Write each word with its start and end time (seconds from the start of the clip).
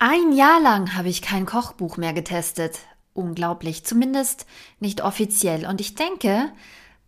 Ein 0.00 0.32
Jahr 0.32 0.60
lang 0.60 0.94
habe 0.94 1.08
ich 1.08 1.22
kein 1.22 1.44
Kochbuch 1.44 1.96
mehr 1.96 2.12
getestet. 2.12 2.78
Unglaublich, 3.14 3.84
zumindest 3.84 4.46
nicht 4.78 5.00
offiziell. 5.00 5.66
Und 5.66 5.80
ich 5.80 5.96
denke, 5.96 6.52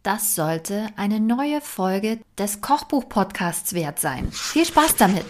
das 0.02 0.34
sollte 0.34 0.88
eine 0.96 1.20
neue 1.20 1.60
Folge 1.60 2.18
des 2.36 2.62
Kochbuch-Podcasts 2.62 3.74
wert 3.74 4.00
sein. 4.00 4.32
Viel 4.32 4.66
Spaß 4.66 4.96
damit! 4.96 5.26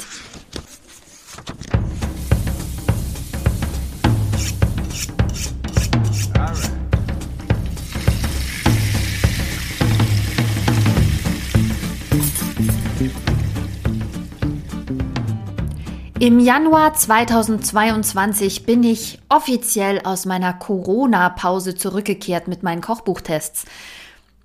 Im 16.21 16.39
Januar 16.39 16.93
2022 16.93 18.67
bin 18.67 18.83
ich 18.83 19.21
offiziell 19.31 20.03
aus 20.05 20.27
meiner 20.27 20.53
Corona-Pause 20.53 21.77
zurückgekehrt 21.77 22.47
mit 22.47 22.63
meinen 22.63 22.83
Kochbuchtests. 22.83 23.65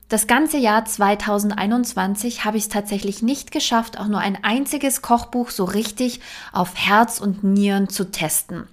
Das 0.08 0.26
ganze 0.26 0.58
Jahr 0.58 0.86
2021 0.86 2.46
habe 2.46 2.56
ich 2.56 2.64
es 2.64 2.70
tatsächlich 2.70 3.24
nicht 3.24 3.52
geschafft, 3.52 4.00
auch 4.00 4.08
nur 4.08 4.20
ein 4.20 4.42
einziges 4.42 5.02
Kochbuch 5.02 5.50
so 5.50 5.66
richtig 5.66 6.22
auf 6.54 6.78
Herz 6.78 7.20
und 7.20 7.44
Nieren 7.44 7.90
zu 7.90 8.10
testen. 8.10 8.70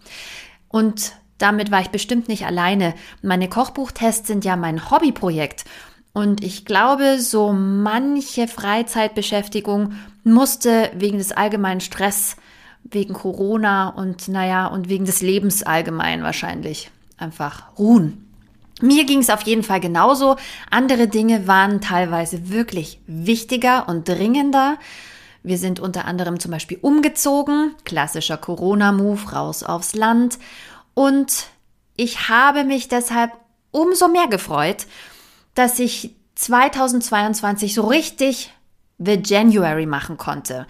Und 0.69 1.15
damit 1.39 1.73
war 1.73 1.81
ich 1.81 1.91
bestimmt 1.91 2.29
nicht 2.29 2.47
alleine. 2.47 2.95
Meine 3.21 3.49
Kochbuchtests 3.49 4.29
sind 4.29 4.45
ja 4.45 4.55
mein 4.55 4.93
Hobbyprojekt. 4.93 5.65
Und 6.13 6.45
ich 6.45 6.67
glaube, 6.67 7.19
so 7.19 7.53
manche 7.53 8.47
Freizeitbeschäftigung 8.47 9.95
musste 10.23 10.93
wegen 10.95 11.19
des 11.19 11.33
allgemeinen 11.33 11.81
Stress 11.81 12.37
wegen 12.85 13.15
Corona 13.15 13.89
und 13.89 14.29
naja, 14.29 14.67
und 14.67 14.89
wegen 14.89 15.05
des 15.05 15.23
Lebens 15.23 15.63
allgemein 15.63 16.23
wahrscheinlich 16.23 16.91
einfach 17.17 17.77
ruhen. 17.79 18.29
Mir 18.81 19.05
ging 19.05 19.21
es 19.21 19.31
auf 19.31 19.43
jeden 19.43 19.63
Fall 19.63 19.81
genauso. 19.81 20.37
Andere 20.71 21.07
Dinge 21.07 21.47
waren 21.47 21.81
teilweise 21.81 22.51
wirklich 22.51 23.01
wichtiger 23.07 23.89
und 23.89 24.09
dringender. 24.09 24.79
Wir 25.45 25.59
sind 25.59 25.81
unter 25.81 26.05
anderem 26.05 26.41
zum 26.41 26.51
Beispiel 26.51 26.79
umgezogen, 26.81 27.75
klassischer 27.85 28.37
Corona-Move, 28.37 29.33
raus 29.33 29.63
aufs 29.63 29.95
Land. 29.95 30.39
Und 30.95 31.47
ich 31.97 32.29
habe 32.29 32.65
mich 32.65 32.89
deshalb 32.89 33.33
umso 33.71 34.09
mehr 34.09 34.29
gefreut, 34.29 34.87
dass 35.55 35.79
ich 35.79 36.15
2022 36.35 37.75
so 37.75 37.87
richtig 37.87 38.53
The 38.99 39.21
January 39.25 39.87
machen 39.87 40.17
konnte. 40.17 40.67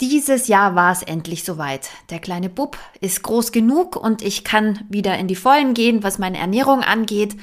Dieses 0.00 0.46
Jahr 0.46 0.76
war 0.76 0.92
es 0.92 1.02
endlich 1.02 1.42
soweit. 1.42 1.88
Der 2.10 2.20
kleine 2.20 2.48
Bub 2.48 2.78
ist 3.00 3.24
groß 3.24 3.50
genug 3.50 3.96
und 3.96 4.22
ich 4.22 4.44
kann 4.44 4.84
wieder 4.88 5.18
in 5.18 5.26
die 5.26 5.34
Vollen 5.34 5.74
gehen, 5.74 6.04
was 6.04 6.18
meine 6.18 6.38
Ernährung 6.38 6.82
angeht 6.82 7.36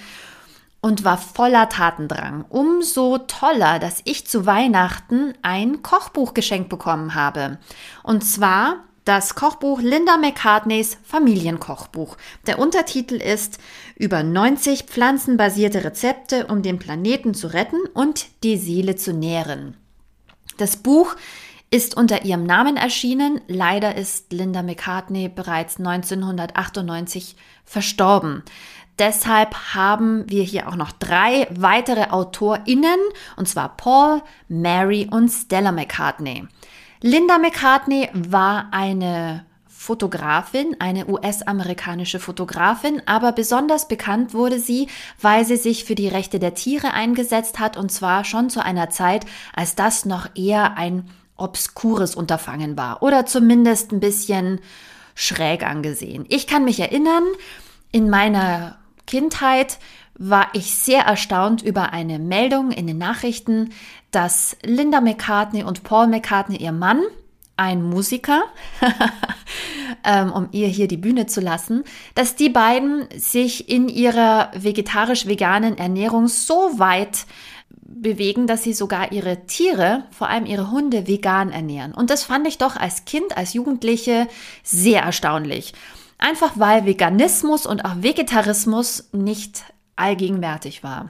und 0.79 1.03
war 1.03 1.17
voller 1.17 1.67
Tatendrang. 1.67 2.45
Umso 2.47 3.17
toller, 3.17 3.79
dass 3.79 4.01
ich 4.05 4.25
zu 4.25 4.45
Weihnachten 4.45 5.33
ein 5.41 5.81
Kochbuch 5.81 6.33
geschenkt 6.33 6.69
bekommen 6.69 7.13
habe. 7.13 7.57
Und 8.03 8.23
zwar 8.23 8.85
das 9.03 9.35
Kochbuch 9.35 9.81
Linda 9.81 10.15
McCartneys 10.15 10.97
Familienkochbuch. 11.03 12.15
Der 12.47 12.57
Untertitel 12.57 13.15
ist 13.15 13.59
über 13.97 14.23
90 14.23 14.83
pflanzenbasierte 14.83 15.83
Rezepte, 15.83 16.47
um 16.47 16.61
den 16.61 16.79
Planeten 16.79 17.33
zu 17.33 17.47
retten 17.47 17.81
und 17.93 18.27
die 18.43 18.57
Seele 18.57 18.95
zu 18.95 19.11
nähren. 19.11 19.75
Das 20.57 20.77
Buch 20.77 21.15
ist 21.75 21.97
unter 21.97 22.23
ihrem 22.23 22.45
Namen 22.45 22.77
erschienen. 22.77 23.41
Leider 23.49 23.95
ist 23.95 24.31
Linda 24.31 24.63
McCartney 24.63 25.27
bereits 25.27 25.77
1998 25.77 27.35
verstorben. 27.65 28.43
Deshalb 28.97 29.73
haben 29.73 30.23
wir 30.29 30.43
hier 30.43 30.69
auch 30.69 30.77
noch 30.77 30.93
drei 30.93 31.49
weitere 31.51 32.11
AutorInnen, 32.11 32.97
und 33.35 33.49
zwar 33.49 33.75
Paul, 33.75 34.21
Mary 34.47 35.09
und 35.11 35.27
Stella 35.27 35.73
McCartney. 35.73 36.47
Linda 37.01 37.39
McCartney 37.39 38.07
war 38.13 38.69
eine 38.71 39.45
Fotografin, 39.67 40.77
eine 40.79 41.07
US-amerikanische 41.07 42.19
Fotografin, 42.19 43.01
aber 43.05 43.33
besonders 43.33 43.89
bekannt 43.89 44.33
wurde 44.33 44.59
sie, 44.59 44.87
weil 45.19 45.43
sie 45.43 45.57
sich 45.57 45.83
für 45.83 45.95
die 45.95 46.07
Rechte 46.07 46.39
der 46.39 46.53
Tiere 46.53 46.93
eingesetzt 46.93 47.59
hat 47.59 47.75
und 47.75 47.91
zwar 47.91 48.23
schon 48.23 48.49
zu 48.49 48.63
einer 48.63 48.89
Zeit, 48.91 49.25
als 49.53 49.75
das 49.75 50.05
noch 50.05 50.29
eher 50.35 50.77
ein 50.77 51.09
obskures 51.37 52.15
Unterfangen 52.15 52.77
war 52.77 53.01
oder 53.01 53.25
zumindest 53.25 53.91
ein 53.91 53.99
bisschen 53.99 54.59
schräg 55.15 55.63
angesehen. 55.63 56.25
Ich 56.29 56.47
kann 56.47 56.65
mich 56.65 56.79
erinnern, 56.79 57.23
in 57.91 58.09
meiner 58.09 58.77
Kindheit 59.07 59.79
war 60.17 60.47
ich 60.53 60.75
sehr 60.75 61.03
erstaunt 61.03 61.61
über 61.61 61.91
eine 61.91 62.19
Meldung 62.19 62.71
in 62.71 62.87
den 62.87 62.97
Nachrichten, 62.97 63.71
dass 64.11 64.57
Linda 64.63 65.01
McCartney 65.01 65.63
und 65.63 65.83
Paul 65.83 66.07
McCartney, 66.07 66.57
ihr 66.57 66.71
Mann, 66.71 67.01
ein 67.57 67.81
Musiker, 67.83 68.43
ähm, 70.03 70.31
um 70.31 70.49
ihr 70.51 70.67
hier 70.67 70.87
die 70.87 70.97
Bühne 70.97 71.25
zu 71.25 71.41
lassen, 71.41 71.83
dass 72.13 72.35
die 72.35 72.49
beiden 72.49 73.07
sich 73.15 73.69
in 73.69 73.87
ihrer 73.87 74.51
vegetarisch-veganen 74.53 75.77
Ernährung 75.77 76.27
so 76.27 76.79
weit 76.79 77.25
bewegen, 77.85 78.47
dass 78.47 78.63
sie 78.63 78.73
sogar 78.73 79.11
ihre 79.11 79.45
Tiere, 79.45 80.03
vor 80.11 80.27
allem 80.27 80.45
ihre 80.45 80.71
Hunde, 80.71 81.07
vegan 81.07 81.51
ernähren. 81.51 81.93
Und 81.93 82.09
das 82.09 82.23
fand 82.23 82.47
ich 82.47 82.57
doch 82.57 82.75
als 82.75 83.05
Kind, 83.05 83.37
als 83.37 83.53
Jugendliche 83.53 84.27
sehr 84.63 85.03
erstaunlich. 85.03 85.73
Einfach 86.17 86.53
weil 86.55 86.85
Veganismus 86.85 87.65
und 87.65 87.85
auch 87.85 88.01
Vegetarismus 88.01 89.09
nicht 89.11 89.63
allgegenwärtig 89.95 90.83
war. 90.83 91.09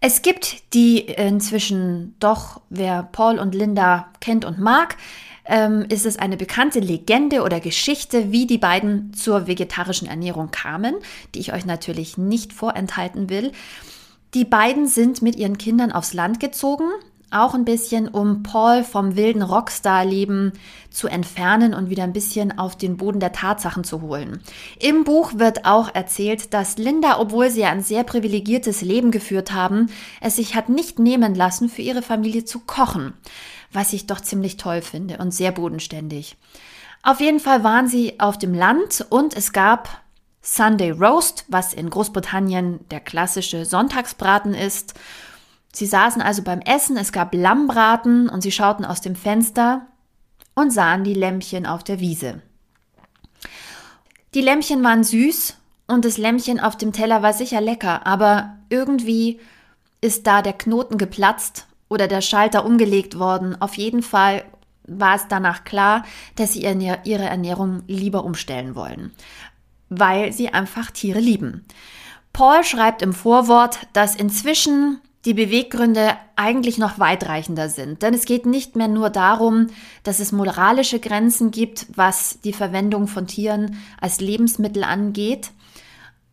Es 0.00 0.20
gibt 0.20 0.74
die 0.74 1.00
inzwischen 1.00 2.14
doch, 2.20 2.60
wer 2.68 3.04
Paul 3.04 3.38
und 3.38 3.54
Linda 3.54 4.08
kennt 4.20 4.44
und 4.44 4.58
mag, 4.58 4.96
ähm, 5.46 5.86
ist 5.88 6.04
es 6.04 6.18
eine 6.18 6.36
bekannte 6.36 6.80
Legende 6.80 7.42
oder 7.42 7.60
Geschichte, 7.60 8.30
wie 8.30 8.46
die 8.46 8.58
beiden 8.58 9.14
zur 9.14 9.46
vegetarischen 9.46 10.08
Ernährung 10.08 10.50
kamen, 10.50 10.96
die 11.34 11.40
ich 11.40 11.52
euch 11.52 11.64
natürlich 11.64 12.18
nicht 12.18 12.52
vorenthalten 12.52 13.30
will. 13.30 13.52
Die 14.34 14.44
beiden 14.44 14.88
sind 14.88 15.22
mit 15.22 15.36
ihren 15.36 15.58
Kindern 15.58 15.92
aufs 15.92 16.12
Land 16.12 16.40
gezogen, 16.40 16.90
auch 17.30 17.54
ein 17.54 17.64
bisschen, 17.64 18.08
um 18.08 18.42
Paul 18.42 18.82
vom 18.82 19.14
wilden 19.14 19.42
Rockstar-Leben 19.42 20.52
zu 20.90 21.06
entfernen 21.06 21.72
und 21.72 21.88
wieder 21.88 22.02
ein 22.02 22.12
bisschen 22.12 22.58
auf 22.58 22.76
den 22.76 22.96
Boden 22.96 23.20
der 23.20 23.32
Tatsachen 23.32 23.84
zu 23.84 24.02
holen. 24.02 24.40
Im 24.80 25.04
Buch 25.04 25.34
wird 25.36 25.64
auch 25.64 25.94
erzählt, 25.94 26.52
dass 26.52 26.78
Linda, 26.78 27.20
obwohl 27.20 27.50
sie 27.50 27.64
ein 27.64 27.82
sehr 27.82 28.02
privilegiertes 28.02 28.82
Leben 28.82 29.12
geführt 29.12 29.52
haben, 29.52 29.88
es 30.20 30.36
sich 30.36 30.56
hat 30.56 30.68
nicht 30.68 30.98
nehmen 30.98 31.34
lassen, 31.34 31.68
für 31.68 31.82
ihre 31.82 32.02
Familie 32.02 32.44
zu 32.44 32.60
kochen, 32.60 33.14
was 33.72 33.92
ich 33.92 34.06
doch 34.06 34.20
ziemlich 34.20 34.56
toll 34.56 34.82
finde 34.82 35.18
und 35.18 35.32
sehr 35.32 35.52
bodenständig. 35.52 36.36
Auf 37.02 37.20
jeden 37.20 37.40
Fall 37.40 37.62
waren 37.62 37.86
sie 37.86 38.18
auf 38.18 38.38
dem 38.38 38.54
Land 38.54 39.06
und 39.10 39.36
es 39.36 39.52
gab 39.52 40.03
Sunday 40.44 40.90
Roast, 40.90 41.46
was 41.48 41.72
in 41.72 41.88
Großbritannien 41.88 42.86
der 42.90 43.00
klassische 43.00 43.64
Sonntagsbraten 43.64 44.52
ist. 44.52 44.92
Sie 45.72 45.86
saßen 45.86 46.20
also 46.20 46.42
beim 46.42 46.60
Essen, 46.60 46.98
es 46.98 47.12
gab 47.12 47.34
Lammbraten 47.34 48.28
und 48.28 48.42
sie 48.42 48.52
schauten 48.52 48.84
aus 48.84 49.00
dem 49.00 49.16
Fenster 49.16 49.86
und 50.54 50.70
sahen 50.70 51.02
die 51.02 51.14
Lämpchen 51.14 51.64
auf 51.64 51.82
der 51.82 51.98
Wiese. 51.98 52.42
Die 54.34 54.42
Lämpchen 54.42 54.84
waren 54.84 55.02
süß 55.02 55.56
und 55.86 56.04
das 56.04 56.18
Lämpchen 56.18 56.60
auf 56.60 56.76
dem 56.76 56.92
Teller 56.92 57.22
war 57.22 57.32
sicher 57.32 57.62
lecker, 57.62 58.06
aber 58.06 58.58
irgendwie 58.68 59.40
ist 60.02 60.26
da 60.26 60.42
der 60.42 60.52
Knoten 60.52 60.98
geplatzt 60.98 61.66
oder 61.88 62.06
der 62.06 62.20
Schalter 62.20 62.66
umgelegt 62.66 63.18
worden. 63.18 63.60
Auf 63.62 63.74
jeden 63.78 64.02
Fall 64.02 64.44
war 64.86 65.16
es 65.16 65.26
danach 65.26 65.64
klar, 65.64 66.04
dass 66.36 66.52
sie 66.52 66.60
ihre 66.60 67.24
Ernährung 67.24 67.82
lieber 67.86 68.24
umstellen 68.24 68.74
wollen 68.74 69.12
weil 69.98 70.32
sie 70.32 70.48
einfach 70.48 70.90
Tiere 70.90 71.20
lieben. 71.20 71.64
Paul 72.32 72.64
schreibt 72.64 73.02
im 73.02 73.12
Vorwort, 73.12 73.78
dass 73.92 74.16
inzwischen 74.16 75.00
die 75.24 75.34
Beweggründe 75.34 76.16
eigentlich 76.36 76.78
noch 76.78 76.98
weitreichender 76.98 77.68
sind. 77.68 78.02
Denn 78.02 78.12
es 78.12 78.26
geht 78.26 78.44
nicht 78.44 78.76
mehr 78.76 78.88
nur 78.88 79.08
darum, 79.08 79.68
dass 80.02 80.20
es 80.20 80.32
moralische 80.32 81.00
Grenzen 81.00 81.50
gibt, 81.50 81.86
was 81.94 82.40
die 82.44 82.52
Verwendung 82.52 83.06
von 83.06 83.26
Tieren 83.26 83.78
als 84.00 84.20
Lebensmittel 84.20 84.84
angeht. 84.84 85.50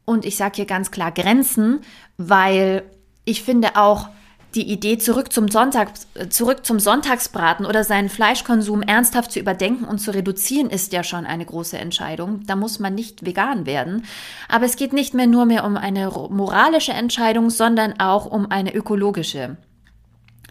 Und 0.03 0.25
ich 0.25 0.35
sage 0.35 0.57
hier 0.57 0.65
ganz 0.65 0.91
klar 0.91 1.11
Grenzen, 1.11 1.81
weil 2.17 2.83
ich 3.23 3.43
finde 3.43 3.77
auch, 3.77 4.09
die 4.55 4.69
Idee, 4.69 4.97
zurück 4.97 5.31
zum, 5.31 5.47
Sonntag, 5.47 5.91
zurück 6.29 6.65
zum 6.65 6.79
Sonntagsbraten 6.79 7.65
oder 7.65 7.83
seinen 7.83 8.09
Fleischkonsum 8.09 8.81
ernsthaft 8.81 9.31
zu 9.31 9.39
überdenken 9.39 9.85
und 9.85 9.99
zu 9.99 10.13
reduzieren, 10.13 10.69
ist 10.69 10.91
ja 10.93 11.03
schon 11.03 11.25
eine 11.25 11.45
große 11.45 11.77
Entscheidung. 11.77 12.45
Da 12.45 12.55
muss 12.55 12.79
man 12.79 12.93
nicht 12.93 13.25
vegan 13.25 13.65
werden. 13.65 14.03
Aber 14.49 14.65
es 14.65 14.75
geht 14.75 14.93
nicht 14.93 15.13
mehr 15.13 15.27
nur 15.27 15.45
mehr 15.45 15.63
um 15.63 15.77
eine 15.77 16.09
moralische 16.09 16.91
Entscheidung, 16.91 17.49
sondern 17.49 17.99
auch 17.99 18.25
um 18.25 18.51
eine 18.51 18.73
ökologische. 18.73 19.57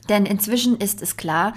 Denn 0.09 0.27
inzwischen 0.27 0.79
ist 0.79 1.03
es 1.03 1.17
klar, 1.17 1.55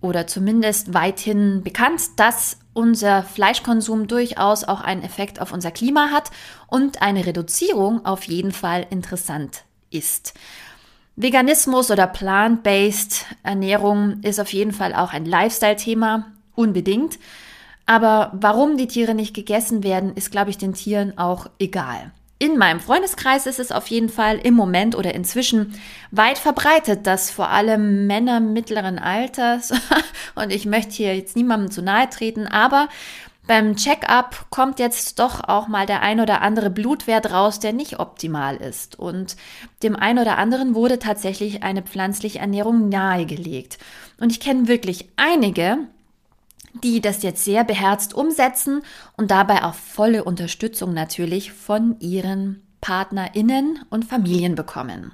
oder 0.00 0.26
zumindest 0.26 0.92
weithin 0.92 1.62
bekannt, 1.62 2.02
dass 2.16 2.58
unser 2.74 3.22
Fleischkonsum 3.22 4.06
durchaus 4.06 4.64
auch 4.64 4.82
einen 4.82 5.02
Effekt 5.02 5.40
auf 5.40 5.52
unser 5.52 5.70
Klima 5.70 6.10
hat 6.10 6.30
und 6.66 7.00
eine 7.00 7.24
Reduzierung 7.24 8.04
auf 8.04 8.24
jeden 8.24 8.52
Fall 8.52 8.86
interessant 8.90 9.64
ist. 9.90 10.34
Veganismus 11.16 11.90
oder 11.90 12.06
plant-based 12.06 13.26
Ernährung 13.42 14.20
ist 14.22 14.40
auf 14.40 14.52
jeden 14.52 14.72
Fall 14.72 14.94
auch 14.94 15.12
ein 15.12 15.24
Lifestyle-Thema, 15.24 16.32
unbedingt. 16.54 17.18
Aber 17.86 18.32
warum 18.34 18.76
die 18.76 18.88
Tiere 18.88 19.14
nicht 19.14 19.34
gegessen 19.34 19.84
werden, 19.84 20.14
ist, 20.14 20.30
glaube 20.30 20.50
ich, 20.50 20.58
den 20.58 20.74
Tieren 20.74 21.18
auch 21.18 21.48
egal. 21.58 22.12
In 22.38 22.58
meinem 22.58 22.80
Freundeskreis 22.80 23.46
ist 23.46 23.60
es 23.60 23.70
auf 23.70 23.86
jeden 23.86 24.08
Fall 24.08 24.38
im 24.38 24.54
Moment 24.54 24.96
oder 24.96 25.14
inzwischen 25.14 25.74
weit 26.10 26.36
verbreitet, 26.36 27.06
dass 27.06 27.30
vor 27.30 27.48
allem 27.48 28.06
Männer 28.06 28.40
mittleren 28.40 28.98
Alters, 28.98 29.72
und 30.34 30.50
ich 30.50 30.66
möchte 30.66 30.94
hier 30.94 31.16
jetzt 31.16 31.36
niemandem 31.36 31.70
zu 31.70 31.80
nahe 31.80 32.10
treten, 32.10 32.46
aber 32.48 32.88
beim 33.46 33.76
Check-up 33.76 34.46
kommt 34.50 34.78
jetzt 34.78 35.18
doch 35.18 35.46
auch 35.46 35.68
mal 35.68 35.86
der 35.86 36.00
ein 36.00 36.20
oder 36.20 36.40
andere 36.40 36.70
Blutwert 36.70 37.30
raus, 37.30 37.60
der 37.60 37.72
nicht 37.72 37.98
optimal 38.00 38.56
ist. 38.56 38.98
Und 38.98 39.36
dem 39.82 39.96
ein 39.96 40.18
oder 40.18 40.38
anderen 40.38 40.74
wurde 40.74 40.98
tatsächlich 40.98 41.62
eine 41.62 41.82
pflanzliche 41.82 42.38
Ernährung 42.38 42.88
nahegelegt. 42.88 43.78
Und 44.18 44.30
ich 44.30 44.40
kenne 44.40 44.66
wirklich 44.66 45.10
einige, 45.16 45.78
die 46.82 47.00
das 47.00 47.22
jetzt 47.22 47.44
sehr 47.44 47.64
beherzt 47.64 48.14
umsetzen 48.14 48.82
und 49.16 49.30
dabei 49.30 49.62
auch 49.64 49.74
volle 49.74 50.24
Unterstützung 50.24 50.94
natürlich 50.94 51.52
von 51.52 52.00
ihren 52.00 52.63
PartnerInnen 52.84 53.80
und 53.88 54.04
Familien 54.04 54.56
bekommen. 54.56 55.12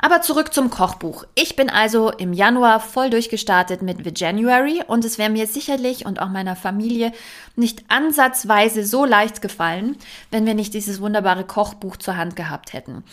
Aber 0.00 0.20
zurück 0.20 0.52
zum 0.52 0.68
Kochbuch. 0.68 1.24
Ich 1.36 1.54
bin 1.54 1.70
also 1.70 2.10
im 2.10 2.32
Januar 2.32 2.80
voll 2.80 3.08
durchgestartet 3.08 3.82
mit 3.82 4.04
The 4.04 4.10
January 4.12 4.82
und 4.84 5.04
es 5.04 5.16
wäre 5.16 5.30
mir 5.30 5.46
sicherlich 5.46 6.06
und 6.06 6.20
auch 6.20 6.28
meiner 6.28 6.56
Familie 6.56 7.12
nicht 7.54 7.84
ansatzweise 7.86 8.84
so 8.84 9.04
leicht 9.04 9.42
gefallen, 9.42 9.96
wenn 10.32 10.44
wir 10.44 10.54
nicht 10.54 10.74
dieses 10.74 11.00
wunderbare 11.00 11.44
Kochbuch 11.44 11.98
zur 11.98 12.16
Hand 12.16 12.34
gehabt 12.34 12.72
hätten. 12.72 13.04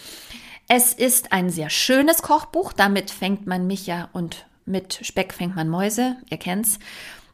Es 0.68 0.94
ist 0.94 1.31
ein 1.31 1.51
sehr 1.51 1.69
schönes 1.69 2.24
Kochbuch, 2.24 2.74
damit 2.74 3.12
fängt 3.12 3.45
man 3.45 3.68
mich 3.68 3.86
ja 3.86 4.09
und 4.13 4.48
mit 4.65 5.00
Speck 5.03 5.31
fängt 5.31 5.56
man 5.56 5.69
Mäuse, 5.69 6.15
ihr 6.31 6.38
kennt's 6.38 6.80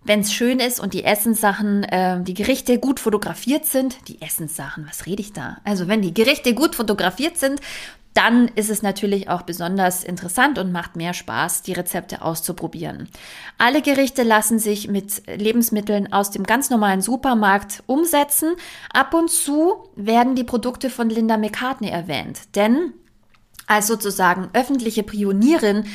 wenn 0.07 0.21
es 0.21 0.33
schön 0.33 0.59
ist 0.59 0.79
und 0.79 0.93
die 0.93 1.03
Essenssachen, 1.03 1.83
äh, 1.83 2.21
die 2.23 2.33
Gerichte 2.33 2.79
gut 2.79 2.99
fotografiert 2.99 3.65
sind, 3.65 4.07
die 4.07 4.21
Essenssachen, 4.21 4.85
was 4.87 5.05
rede 5.05 5.21
ich 5.21 5.33
da? 5.33 5.57
Also 5.63 5.87
wenn 5.87 6.01
die 6.01 6.13
Gerichte 6.13 6.53
gut 6.53 6.75
fotografiert 6.75 7.37
sind, 7.37 7.59
dann 8.13 8.47
ist 8.55 8.71
es 8.71 8.81
natürlich 8.81 9.29
auch 9.29 9.43
besonders 9.43 10.03
interessant 10.03 10.57
und 10.57 10.71
macht 10.71 10.95
mehr 10.95 11.13
Spaß, 11.13 11.61
die 11.61 11.73
Rezepte 11.73 12.23
auszuprobieren. 12.23 13.09
Alle 13.59 13.83
Gerichte 13.83 14.23
lassen 14.23 14.57
sich 14.57 14.87
mit 14.87 15.21
Lebensmitteln 15.27 16.11
aus 16.11 16.31
dem 16.31 16.43
ganz 16.43 16.71
normalen 16.71 17.01
Supermarkt 17.01 17.83
umsetzen. 17.85 18.55
Ab 18.91 19.13
und 19.13 19.29
zu 19.29 19.87
werden 19.95 20.33
die 20.33 20.43
Produkte 20.43 20.89
von 20.89 21.11
Linda 21.11 21.37
McCartney 21.37 21.89
erwähnt, 21.89 22.55
denn 22.55 22.93
als 23.67 23.85
sozusagen 23.85 24.49
öffentliche 24.53 25.03
Pionierin 25.03 25.85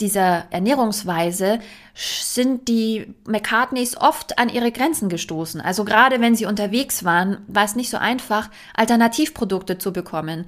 dieser 0.00 0.46
Ernährungsweise 0.50 1.60
sind 1.94 2.66
die 2.68 3.14
McCartneys 3.26 3.96
oft 3.96 4.38
an 4.38 4.48
ihre 4.48 4.72
Grenzen 4.72 5.08
gestoßen. 5.08 5.60
Also 5.60 5.84
gerade 5.84 6.20
wenn 6.20 6.34
sie 6.34 6.46
unterwegs 6.46 7.04
waren, 7.04 7.38
war 7.46 7.64
es 7.64 7.76
nicht 7.76 7.90
so 7.90 7.98
einfach, 7.98 8.50
Alternativprodukte 8.74 9.78
zu 9.78 9.92
bekommen. 9.92 10.46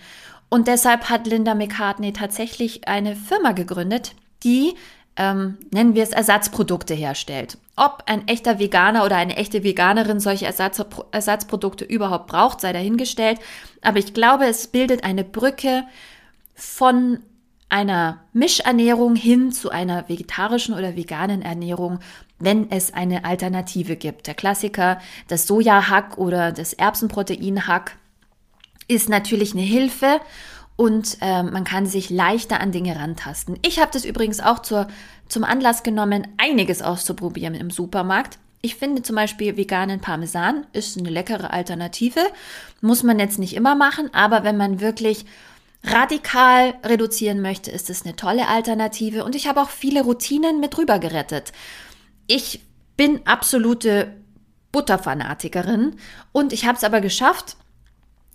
Und 0.49 0.69
deshalb 0.69 1.09
hat 1.11 1.27
Linda 1.27 1.55
McCartney 1.55 2.13
tatsächlich 2.13 2.89
eine 2.89 3.15
Firma 3.15 3.53
gegründet, 3.53 4.15
die, 4.43 4.75
ähm, 5.17 5.59
nennen 5.73 5.95
wir 5.95 6.03
es, 6.03 6.11
Ersatzprodukte 6.11 6.95
herstellt. 6.95 7.59
Ob 7.77 8.05
ein 8.07 8.27
echter 8.27 8.59
Veganer 8.59 9.05
oder 9.05 9.17
eine 9.17 9.37
echte 9.37 9.63
Veganerin 9.63 10.19
solche 10.19 10.47
Ersatz 10.47 10.83
Ersatzprodukte 11.13 11.85
überhaupt 11.85 12.27
braucht, 12.27 12.61
sei 12.61 12.73
dahingestellt. 12.73 13.39
Aber 13.83 13.99
ich 13.99 14.15
glaube, 14.15 14.47
es 14.47 14.67
bildet 14.69 15.05
eine 15.05 15.25
Brücke 15.25 15.85
von 16.55 17.21
einer 17.69 18.21
Mischernährung 18.33 19.17
hin 19.17 19.51
zu 19.53 19.71
einer 19.71 20.09
vegetarischen 20.09 20.75
oder 20.75 20.97
veganen 20.97 21.43
Ernährung, 21.43 21.99
wenn 22.39 22.71
es 22.71 22.95
eine 22.95 23.25
Alternative 23.25 23.97
gibt. 23.97 24.27
Der 24.27 24.35
Klassiker, 24.35 25.01
das 25.29 25.47
Sojahack 25.47 26.19
oder 26.19 26.53
das 26.53 26.73
Erbsenproteinhack 26.75 27.97
ist 28.89 29.09
natürlich 29.09 29.53
eine 29.53 29.63
Hilfe 29.63 30.21
und 30.77 31.17
äh, 31.23 31.43
man 31.43 31.65
kann 31.65 31.87
sich 31.87 32.11
leichter 32.11 32.61
an 32.61 32.71
Dinge 32.71 32.97
rantasten. 32.97 33.59
Ich 33.63 33.81
habe 33.81 33.91
das 33.93 34.05
übrigens 34.05 34.41
auch 34.41 34.61
zur, 34.61 34.87
zum 35.27 35.43
Anlass 35.43 35.83
genommen, 35.83 36.29
einiges 36.37 36.83
auszuprobieren 36.83 37.55
im 37.55 37.71
Supermarkt. 37.71 38.39
Ich 38.61 38.77
finde 38.77 39.03
zum 39.03 39.17
Beispiel 39.17 39.57
veganen 39.57 40.01
Parmesan 40.01 40.67
ist 40.73 40.99
eine 40.99 41.11
leckere 41.11 41.53
Alternative. 41.53 42.21
Muss 42.81 43.03
man 43.03 43.19
jetzt 43.19 43.39
nicht 43.39 43.55
immer 43.55 43.75
machen, 43.75 44.13
aber 44.13 44.45
wenn 44.45 44.57
man 44.57 44.81
wirklich 44.81 45.25
radikal 45.85 46.75
reduzieren 46.85 47.41
möchte, 47.41 47.71
ist 47.71 47.91
es 47.91 48.05
eine 48.05 48.17
tolle 48.17 48.49
Alternative. 48.49 49.25
Und 49.25 49.35
ich 49.35 49.47
habe 49.47 49.61
auch 49.61 49.71
viele 49.71 50.03
Routinen 50.03 50.61
mit 50.61 50.77
rüber 50.79 50.99
gerettet. 50.99 51.53
Ich 52.27 52.63
bin 52.97 53.21
absolute 53.27 54.15
Butterfanatikerin 54.73 55.97
und 56.33 56.53
ich 56.53 56.67
habe 56.67 56.77
es 56.77 56.85
aber 56.85 57.01
geschafft, 57.01 57.57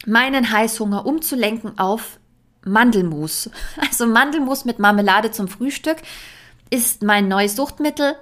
meinen 0.06 0.52
Heißhunger 0.52 1.06
umzulenken 1.06 1.78
auf 1.78 2.20
Mandelmus. 2.66 3.50
Also 3.78 4.06
Mandelmus 4.08 4.66
mit 4.66 4.80
Marmelade 4.80 5.32
zum 5.32 5.48
Frühstück 5.48 5.98
ist 6.70 7.04
mein 7.04 7.28
neues 7.28 7.56
Suchtmittel. 7.56 8.16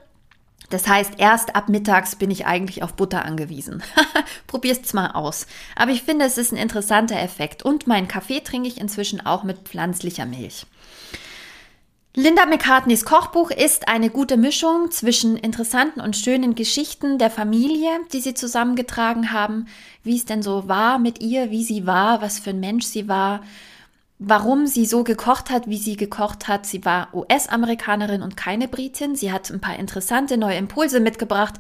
Das 0.70 0.88
heißt, 0.88 1.14
erst 1.18 1.56
ab 1.56 1.70
mittags 1.70 2.16
bin 2.16 2.30
ich 2.30 2.46
eigentlich 2.46 2.84
auf 2.84 2.94
Butter 2.94 3.26
angewiesen. 3.26 3.82
Probier's 4.48 4.94
mal 4.94 5.12
aus. 5.12 5.48
Aber 5.76 5.92
ich 5.92 6.04
finde, 6.04 6.26
es 6.26 6.38
ist 6.38 6.52
ein 6.52 6.58
interessanter 6.58 7.20
Effekt. 7.20 7.64
Und 7.64 7.88
meinen 7.88 8.08
Kaffee 8.08 8.42
trinke 8.42 8.68
ich 8.68 8.80
inzwischen 8.80 9.26
auch 9.26 9.44
mit 9.44 9.60
pflanzlicher 9.60 10.26
Milch. 10.26 10.66
Linda 12.16 12.46
McCartneys 12.48 13.06
Kochbuch 13.06 13.52
ist 13.52 13.88
eine 13.88 14.10
gute 14.10 14.36
Mischung 14.36 14.90
zwischen 14.92 15.38
interessanten 15.38 16.02
und 16.02 16.18
schönen 16.18 16.56
Geschichten 16.56 17.18
der 17.18 17.30
Familie, 17.30 17.92
die 18.12 18.20
sie 18.20 18.34
zusammengetragen 18.34 19.32
haben, 19.32 19.68
wie 20.04 20.18
es 20.18 20.26
denn 20.26 20.42
so 20.42 20.68
war 20.68 20.98
mit 20.98 21.22
ihr, 21.22 21.52
wie 21.52 21.64
sie 21.64 21.86
war, 21.86 22.22
was 22.22 22.40
für 22.40 22.50
ein 22.50 22.60
Mensch 22.60 22.86
sie 22.86 23.08
war, 23.08 23.42
warum 24.20 24.68
sie 24.68 24.86
so 24.86 25.04
gekocht 25.06 25.50
hat, 25.50 25.68
wie 25.68 25.78
sie 25.78 25.96
gekocht 25.96 26.48
hat. 26.50 26.66
Sie 26.66 26.84
war 26.84 27.08
US-Amerikanerin 27.14 28.22
und 28.22 28.36
keine 28.36 28.68
Britin. 28.68 29.16
Sie 29.16 29.32
hat 29.32 29.50
ein 29.50 29.62
paar 29.62 29.80
interessante 29.80 30.38
neue 30.38 30.58
Impulse 30.58 31.00
mitgebracht, 31.00 31.56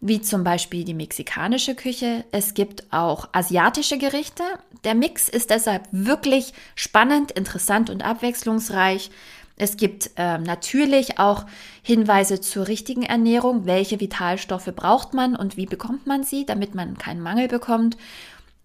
wie 0.00 0.22
zum 0.22 0.42
Beispiel 0.42 0.84
die 0.84 0.94
mexikanische 0.94 1.74
Küche. 1.74 2.24
Es 2.32 2.54
gibt 2.54 2.84
auch 2.92 3.28
asiatische 3.32 3.98
Gerichte. 3.98 4.42
Der 4.84 4.94
Mix 4.94 5.28
ist 5.28 5.50
deshalb 5.50 5.86
wirklich 5.92 6.54
spannend, 6.74 7.30
interessant 7.32 7.90
und 7.90 8.02
abwechslungsreich. 8.02 9.10
Es 9.56 9.76
gibt 9.76 10.10
äh, 10.16 10.38
natürlich 10.38 11.18
auch 11.18 11.44
Hinweise 11.82 12.40
zur 12.40 12.68
richtigen 12.68 13.02
Ernährung. 13.02 13.66
Welche 13.66 14.00
Vitalstoffe 14.00 14.70
braucht 14.74 15.14
man 15.14 15.34
und 15.34 15.56
wie 15.56 15.66
bekommt 15.66 16.06
man 16.06 16.22
sie, 16.22 16.46
damit 16.46 16.76
man 16.76 16.96
keinen 16.96 17.20
Mangel 17.20 17.48
bekommt. 17.48 17.96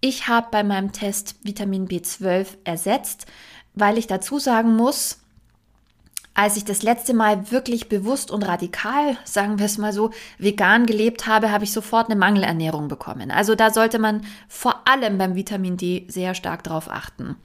Ich 0.06 0.28
habe 0.28 0.48
bei 0.50 0.62
meinem 0.62 0.92
Test 0.92 1.36
Vitamin 1.44 1.88
B12 1.88 2.58
ersetzt, 2.64 3.24
weil 3.72 3.96
ich 3.96 4.06
dazu 4.06 4.38
sagen 4.38 4.76
muss, 4.76 5.20
als 6.34 6.58
ich 6.58 6.66
das 6.66 6.82
letzte 6.82 7.14
Mal 7.14 7.50
wirklich 7.50 7.88
bewusst 7.88 8.30
und 8.30 8.42
radikal, 8.42 9.16
sagen 9.24 9.58
wir 9.58 9.64
es 9.64 9.78
mal 9.78 9.94
so, 9.94 10.10
vegan 10.36 10.84
gelebt 10.84 11.26
habe, 11.26 11.50
habe 11.50 11.64
ich 11.64 11.72
sofort 11.72 12.10
eine 12.10 12.20
Mangelernährung 12.20 12.88
bekommen. 12.88 13.30
Also 13.30 13.54
da 13.54 13.70
sollte 13.70 13.98
man 13.98 14.26
vor 14.46 14.86
allem 14.86 15.16
beim 15.16 15.36
Vitamin 15.36 15.78
D 15.78 16.04
sehr 16.08 16.34
stark 16.34 16.64
drauf 16.64 16.90
achten. 16.90 17.36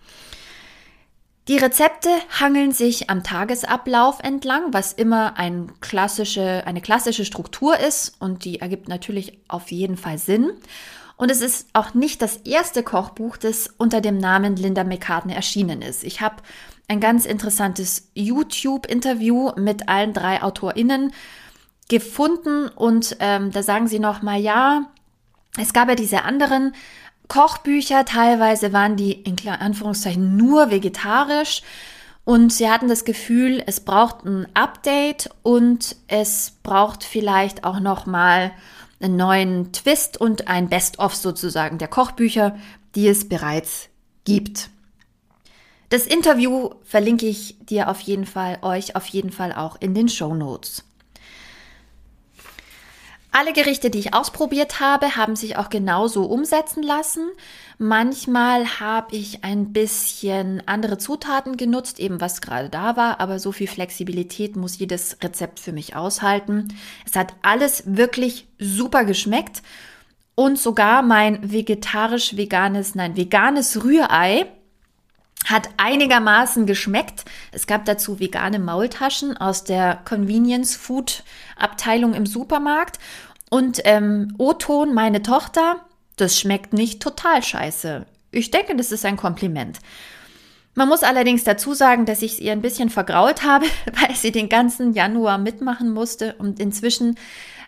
Die 1.48 1.58
Rezepte 1.58 2.10
hangeln 2.42 2.74
sich 2.74 3.10
am 3.10 3.24
Tagesablauf 3.24 4.20
entlang, 4.20 4.74
was 4.74 4.92
immer 4.92 5.39
ein 5.39 5.72
klassische, 5.80 6.63
eine 6.66 6.82
klassische 6.82 7.24
Struktur 7.24 7.80
ist 7.80 8.18
und 8.20 8.44
die 8.44 8.60
ergibt 8.60 8.89
natürlich 8.89 9.39
auf 9.48 9.72
jeden 9.72 9.96
Fall 9.96 10.18
Sinn. 10.18 10.51
Und 11.20 11.30
es 11.30 11.42
ist 11.42 11.68
auch 11.74 11.94
nicht 11.94 12.22
das 12.22 12.38
erste 12.38 12.82
Kochbuch, 12.82 13.36
das 13.36 13.68
unter 13.78 14.00
dem 14.00 14.18
Namen 14.18 14.56
Linda 14.56 14.86
McCartney 14.86 15.34
erschienen 15.34 15.82
ist. 15.82 16.06
Ich 16.06 16.22
habe 16.22 16.38
ein 16.88 17.02
ganz 17.02 17.26
interessantes 17.26 18.10
YouTube-Interview 18.14 19.52
mit 19.58 19.90
allen 19.90 20.14
drei 20.14 20.42
AutorInnen 20.42 21.12
gefunden 21.90 22.70
und 22.70 23.18
ähm, 23.20 23.52
da 23.52 23.64
sagen 23.64 23.90
sie 23.90 24.00
noch 24.00 24.22
mal, 24.22 24.40
ja, 24.40 24.86
es 25.58 25.74
gab 25.74 25.90
ja 25.90 25.96
diese 25.96 26.24
anderen 26.24 26.74
Kochbücher, 27.28 28.06
teilweise 28.06 28.72
waren 28.72 28.96
die 28.96 29.12
in 29.12 29.36
Anführungszeichen 29.46 30.38
nur 30.38 30.72
vegetarisch 30.72 31.64
und 32.24 32.54
sie 32.54 32.70
hatten 32.72 32.88
das 32.88 33.04
Gefühl, 33.04 33.62
es 33.66 33.82
braucht 33.82 34.24
ein 34.24 34.48
Update 34.54 35.32
und 35.44 35.98
es 36.08 36.54
braucht 36.64 37.04
vielleicht 37.04 37.66
auch 37.66 37.82
noch 37.82 38.06
mal 38.06 38.52
einen 39.00 39.15
neuen 39.15 39.72
Twist 39.72 40.20
und 40.20 40.48
ein 40.48 40.70
Best-of 40.70 41.15
sozusagen 41.15 41.77
der 41.77 41.88
Kochbücher, 41.88 42.58
die 42.96 43.08
es 43.08 43.29
bereits 43.29 43.89
gibt. 44.25 44.70
Das 45.89 46.06
Interview 46.06 46.72
verlinke 46.84 47.25
ich 47.25 47.58
dir 47.62 47.89
auf 47.89 48.00
jeden 48.01 48.25
Fall, 48.25 48.60
euch 48.62 48.96
auf 48.96 49.08
jeden 49.08 49.32
Fall 49.32 49.53
auch 49.53 49.75
in 49.79 49.96
den 49.96 50.10
Show 50.10 50.36
Notes. 50.36 50.84
Alle 53.32 53.54
Gerichte, 53.54 53.92
die 53.92 54.00
ich 54.00 54.14
ausprobiert 54.16 54.80
habe, 54.80 55.16
haben 55.16 55.36
sich 55.36 55.56
auch 55.56 55.70
genauso 55.70 56.24
umsetzen 56.24 56.82
lassen. 56.82 57.30
Manchmal 57.78 58.80
habe 58.80 59.16
ich 59.16 59.44
ein 59.44 59.72
bisschen 59.72 60.64
andere 60.66 60.98
Zutaten 60.98 61.56
genutzt, 61.56 62.00
eben 62.00 62.22
was 62.22 62.42
gerade 62.42 62.70
da 62.70 62.98
war, 62.98 63.20
aber 63.20 63.38
so 63.38 63.52
viel 63.52 63.68
Flexibilität 63.68 64.56
muss 64.56 64.80
jedes 64.80 65.18
Rezept 65.24 65.60
für 65.60 65.72
mich 65.72 65.96
aushalten. 65.96 66.70
Es 67.06 67.16
hat 67.16 67.36
alles 67.44 67.84
wirklich 67.86 68.48
super 68.58 69.06
geschmeckt 69.06 69.62
und 70.34 70.58
sogar 70.58 71.04
mein 71.04 71.52
vegetarisch-veganes, 71.52 72.96
nein, 72.96 73.16
veganes 73.16 73.84
Rührei 73.84 74.48
hat 75.50 75.70
einigermaßen 75.77 76.65
geschmeckt. 76.65 77.25
Es 77.51 77.65
gab 77.65 77.86
dazu 77.86 78.20
vegane 78.20 78.60
Maultaschen 78.60 79.36
aus 79.38 79.63
der 79.63 80.00
Convenience 80.06 80.75
Food 80.75 81.24
Abteilung 81.58 82.13
im 82.13 82.25
Supermarkt. 82.25 83.00
Und 83.50 83.82
ähm, 83.86 84.36
O-Ton, 84.38 84.94
meine 84.94 85.24
Tochter, 85.24 85.77
das 86.18 86.39
schmeckt 86.39 86.74
nicht 86.74 87.01
total 87.01 87.41
scheiße. 87.41 88.06
Ich 88.32 88.51
denke, 88.51 88.75
das 88.75 88.91
ist 88.91 89.06
ein 89.06 89.18
Kompliment. 89.18 89.79
Man 90.75 90.88
muss 90.88 91.03
allerdings 91.03 91.44
dazu 91.44 91.74
sagen, 91.74 92.06
dass 92.06 92.22
ich 92.22 92.34
es 92.34 92.39
ihr 92.39 92.51
ein 92.51 92.62
bisschen 92.62 92.89
vergrault 92.89 93.44
habe, 93.44 93.65
weil 94.00 94.15
sie 94.15 94.32
den 94.32 94.50
ganzen 94.50 94.94
Januar 94.94 95.38
mitmachen 95.39 95.91
musste 95.91 96.36
und 96.36 96.60
inzwischen 96.60 97.18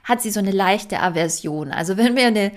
hat 0.04 0.22
sie 0.22 0.32
so 0.32 0.40
eine 0.40 0.52
leichte 0.52 1.00
Aversion. 1.00 1.72
Also 1.72 1.98
wenn 1.98 2.16
wir 2.16 2.28
eine 2.28 2.52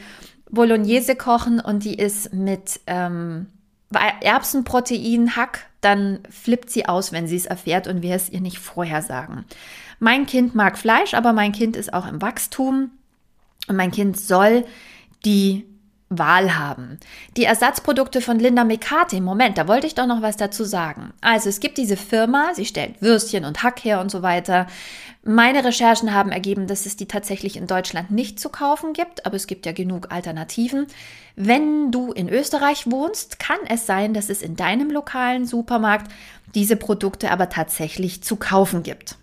Bolognese 0.51 1.17
kochen 1.17 1.61
und 1.61 1.85
die 1.85 1.95
ist 1.95 2.33
mit 2.33 2.81
ähm, 2.87 3.47
Erbsenprotein, 3.95 5.37
Hack, 5.37 5.67
dann 5.81 6.21
flippt 6.31 6.71
sie 6.71 6.87
aus, 6.87 7.13
wenn 7.13 7.27
sie 7.27 7.37
es 7.37 7.47
erfährt 7.47 7.87
und 7.87 8.03
wir 8.03 8.15
es 8.15 8.31
ihr 8.31 8.41
nicht 8.41 8.59
vorher 8.59 9.03
sagen. 9.03 9.45
Mein 9.99 10.27
Kind 10.27 10.55
mag 10.55 10.79
Fleisch, 10.79 11.15
aber 11.15 11.33
mein 11.33 11.53
Kind 11.53 11.77
ist 11.77 11.93
auch 11.93 12.07
im 12.07 12.23
Wachstum 12.23 12.91
und 13.69 13.77
mein 13.77 13.91
Kind 13.91 14.19
soll 14.19 14.65
die 15.25 15.67
Wahl 16.19 16.57
haben. 16.57 16.99
Die 17.37 17.45
Ersatzprodukte 17.45 18.21
von 18.21 18.39
Linda 18.39 18.65
McCarthy, 18.65 19.21
Moment, 19.21 19.59
da 19.59 19.69
wollte 19.69 19.87
ich 19.87 19.95
doch 19.95 20.07
noch 20.07 20.23
was 20.23 20.37
dazu 20.37 20.65
sagen. 20.65 21.13
Also 21.21 21.49
es 21.49 21.61
gibt 21.61 21.79
diese 21.79 21.97
Firma, 21.97 22.53
sie 22.55 22.65
stellt 22.65 23.01
Würstchen 23.01 23.45
und 23.45 23.63
Hack 23.63 23.85
her 23.85 24.01
und 24.01 24.11
so 24.11 24.23
weiter. 24.23 24.67
Meine 25.27 25.65
Recherchen 25.65 26.13
haben 26.13 26.33
ergeben, 26.33 26.67
dass 26.67 26.85
es 26.85 26.97
die 26.97 27.09
tatsächlich 27.09 27.57
in 27.57 27.67
Deutschland 27.67 28.11
nicht 28.11 28.39
zu 28.39 28.51
kaufen 28.51 28.93
gibt, 28.93 29.25
aber 29.25 29.37
es 29.37 29.47
gibt 29.47 29.65
ja 29.65 29.73
genug 29.73 30.13
Alternativen. 30.13 30.87
Wenn 31.35 31.91
du 31.91 32.13
in 32.13 32.29
Österreich 32.29 32.91
wohnst, 32.91 33.39
kann 33.39 33.59
es 33.69 33.87
sein, 33.87 34.13
dass 34.13 34.29
es 34.29 34.43
in 34.43 34.55
deinem 34.55 34.91
lokalen 34.91 35.47
Supermarkt 35.47 36.13
diese 36.55 36.77
Produkte 36.77 37.31
aber 37.31 37.49
tatsächlich 37.49 38.23
zu 38.23 38.37
kaufen 38.37 38.83
gibt. 38.83 39.17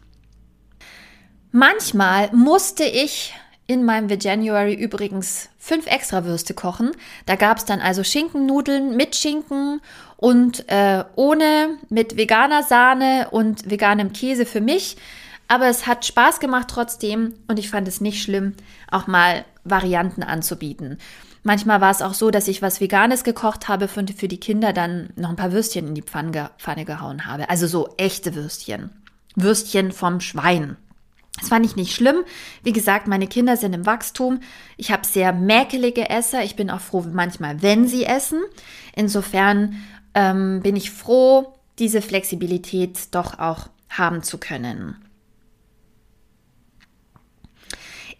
Manchmal 1.52 2.32
musste 2.34 2.84
ich 2.84 3.36
in 3.68 3.84
meinem 3.86 4.10
Veganuary 4.10 4.74
übrigens 4.74 5.50
fünf 5.62 5.86
extra 5.86 6.26
Würste 6.26 6.56
kochen. 6.56 6.92
Da 7.28 7.36
gab 7.36 7.58
es 7.58 7.66
dann 7.66 7.82
also 7.82 8.04
Schinkennudeln 8.04 8.98
mit 8.98 9.16
Schinken 9.16 9.80
und 10.18 10.68
äh, 10.70 11.04
ohne, 11.16 11.78
mit 11.90 12.18
veganer 12.18 12.64
Sahne 12.64 13.28
und 13.30 13.70
veganem 13.70 14.12
Käse 14.12 14.48
für 14.48 14.60
mich. 14.60 14.98
Aber 15.48 15.68
es 15.68 15.86
hat 15.86 16.06
Spaß 16.06 16.40
gemacht 16.40 16.68
trotzdem 16.70 17.36
und 17.48 17.60
ich 17.60 17.70
fand 17.70 17.88
es 17.88 18.02
nicht 18.02 18.24
schlimm, 18.24 18.56
auch 18.90 19.06
mal 19.06 19.46
Varianten 19.64 20.24
anzubieten. 20.24 20.98
Manchmal 21.44 21.80
war 21.80 21.92
es 21.92 22.02
auch 22.02 22.16
so, 22.16 22.32
dass 22.32 22.48
ich 22.48 22.64
was 22.64 22.82
Veganes 22.82 23.24
gekocht 23.24 23.68
habe 23.68 23.88
und 23.96 24.12
für 24.12 24.28
die 24.28 24.40
Kinder 24.40 24.74
dann 24.74 25.12
noch 25.16 25.30
ein 25.30 25.36
paar 25.36 25.52
Würstchen 25.52 25.88
in 25.88 25.96
die 25.96 26.04
Pfanne 26.04 26.86
gehauen 26.86 27.26
habe. 27.26 27.50
Also 27.50 27.68
so 27.68 27.94
echte 27.98 28.34
Würstchen. 28.34 28.90
Würstchen 29.36 29.92
vom 29.92 30.22
Schwein. 30.22 30.78
Das 31.42 31.50
fand 31.50 31.66
ich 31.66 31.76
nicht 31.76 31.94
schlimm. 31.94 32.24
Wie 32.64 32.72
gesagt, 32.72 33.08
meine 33.08 33.28
Kinder 33.28 33.58
sind 33.58 33.74
im 33.74 33.88
Wachstum. 33.88 34.40
Ich 34.78 34.92
habe 34.92 35.06
sehr 35.06 35.34
mäkelige 35.34 36.10
Esser. 36.10 36.44
Ich 36.44 36.56
bin 36.56 36.70
auch 36.70 36.80
froh 36.80 37.04
manchmal, 37.12 37.62
wenn 37.64 37.88
sie 37.88 38.06
essen. 38.06 38.40
Insofern 38.96 39.82
ähm, 40.14 40.62
bin 40.62 40.76
ich 40.76 40.92
froh, 40.92 41.54
diese 41.80 42.02
Flexibilität 42.02 43.00
doch 43.12 43.40
auch 43.40 43.70
haben 43.90 44.22
zu 44.22 44.38
können. 44.38 45.04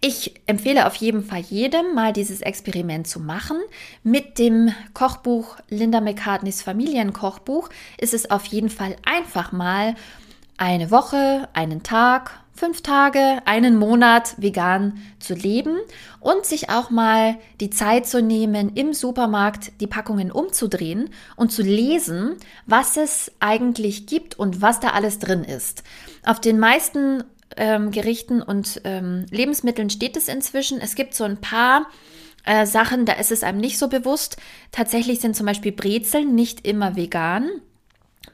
Ich 0.04 0.34
empfehle 0.46 0.88
auf 0.88 0.96
jeden 0.96 1.22
Fall 1.22 1.42
jedem, 1.42 1.94
mal 1.94 2.12
dieses 2.12 2.40
Experiment 2.40 3.06
zu 3.06 3.20
machen. 3.20 3.58
Mit 4.02 4.40
dem 4.40 4.74
Kochbuch 4.94 5.58
Linda 5.68 6.00
McCartneys 6.00 6.60
Familienkochbuch 6.60 7.68
ist 7.98 8.14
es 8.14 8.28
auf 8.32 8.46
jeden 8.46 8.68
Fall 8.68 8.96
einfach 9.04 9.52
mal 9.52 9.94
eine 10.56 10.90
Woche, 10.90 11.48
einen 11.52 11.84
Tag, 11.84 12.41
fünf 12.54 12.82
Tage, 12.82 13.38
einen 13.44 13.76
Monat 13.76 14.34
vegan 14.40 15.02
zu 15.18 15.34
leben 15.34 15.78
und 16.20 16.44
sich 16.46 16.70
auch 16.70 16.90
mal 16.90 17.36
die 17.60 17.70
Zeit 17.70 18.06
zu 18.06 18.22
nehmen, 18.22 18.74
im 18.74 18.92
Supermarkt 18.92 19.72
die 19.80 19.86
Packungen 19.86 20.30
umzudrehen 20.30 21.10
und 21.36 21.50
zu 21.50 21.62
lesen, 21.62 22.36
was 22.66 22.96
es 22.96 23.32
eigentlich 23.40 24.06
gibt 24.06 24.38
und 24.38 24.60
was 24.60 24.80
da 24.80 24.90
alles 24.90 25.18
drin 25.18 25.44
ist. 25.44 25.82
Auf 26.24 26.40
den 26.40 26.58
meisten 26.58 27.24
ähm, 27.56 27.90
Gerichten 27.90 28.42
und 28.42 28.80
ähm, 28.84 29.26
Lebensmitteln 29.30 29.90
steht 29.90 30.16
es 30.16 30.28
inzwischen. 30.28 30.80
Es 30.80 30.94
gibt 30.94 31.14
so 31.14 31.24
ein 31.24 31.40
paar 31.40 31.86
äh, 32.44 32.66
Sachen, 32.66 33.06
da 33.06 33.14
ist 33.14 33.32
es 33.32 33.42
einem 33.42 33.58
nicht 33.58 33.78
so 33.78 33.88
bewusst. 33.88 34.36
Tatsächlich 34.70 35.20
sind 35.20 35.36
zum 35.36 35.46
Beispiel 35.46 35.72
Brezeln 35.72 36.34
nicht 36.34 36.66
immer 36.66 36.96
vegan. 36.96 37.48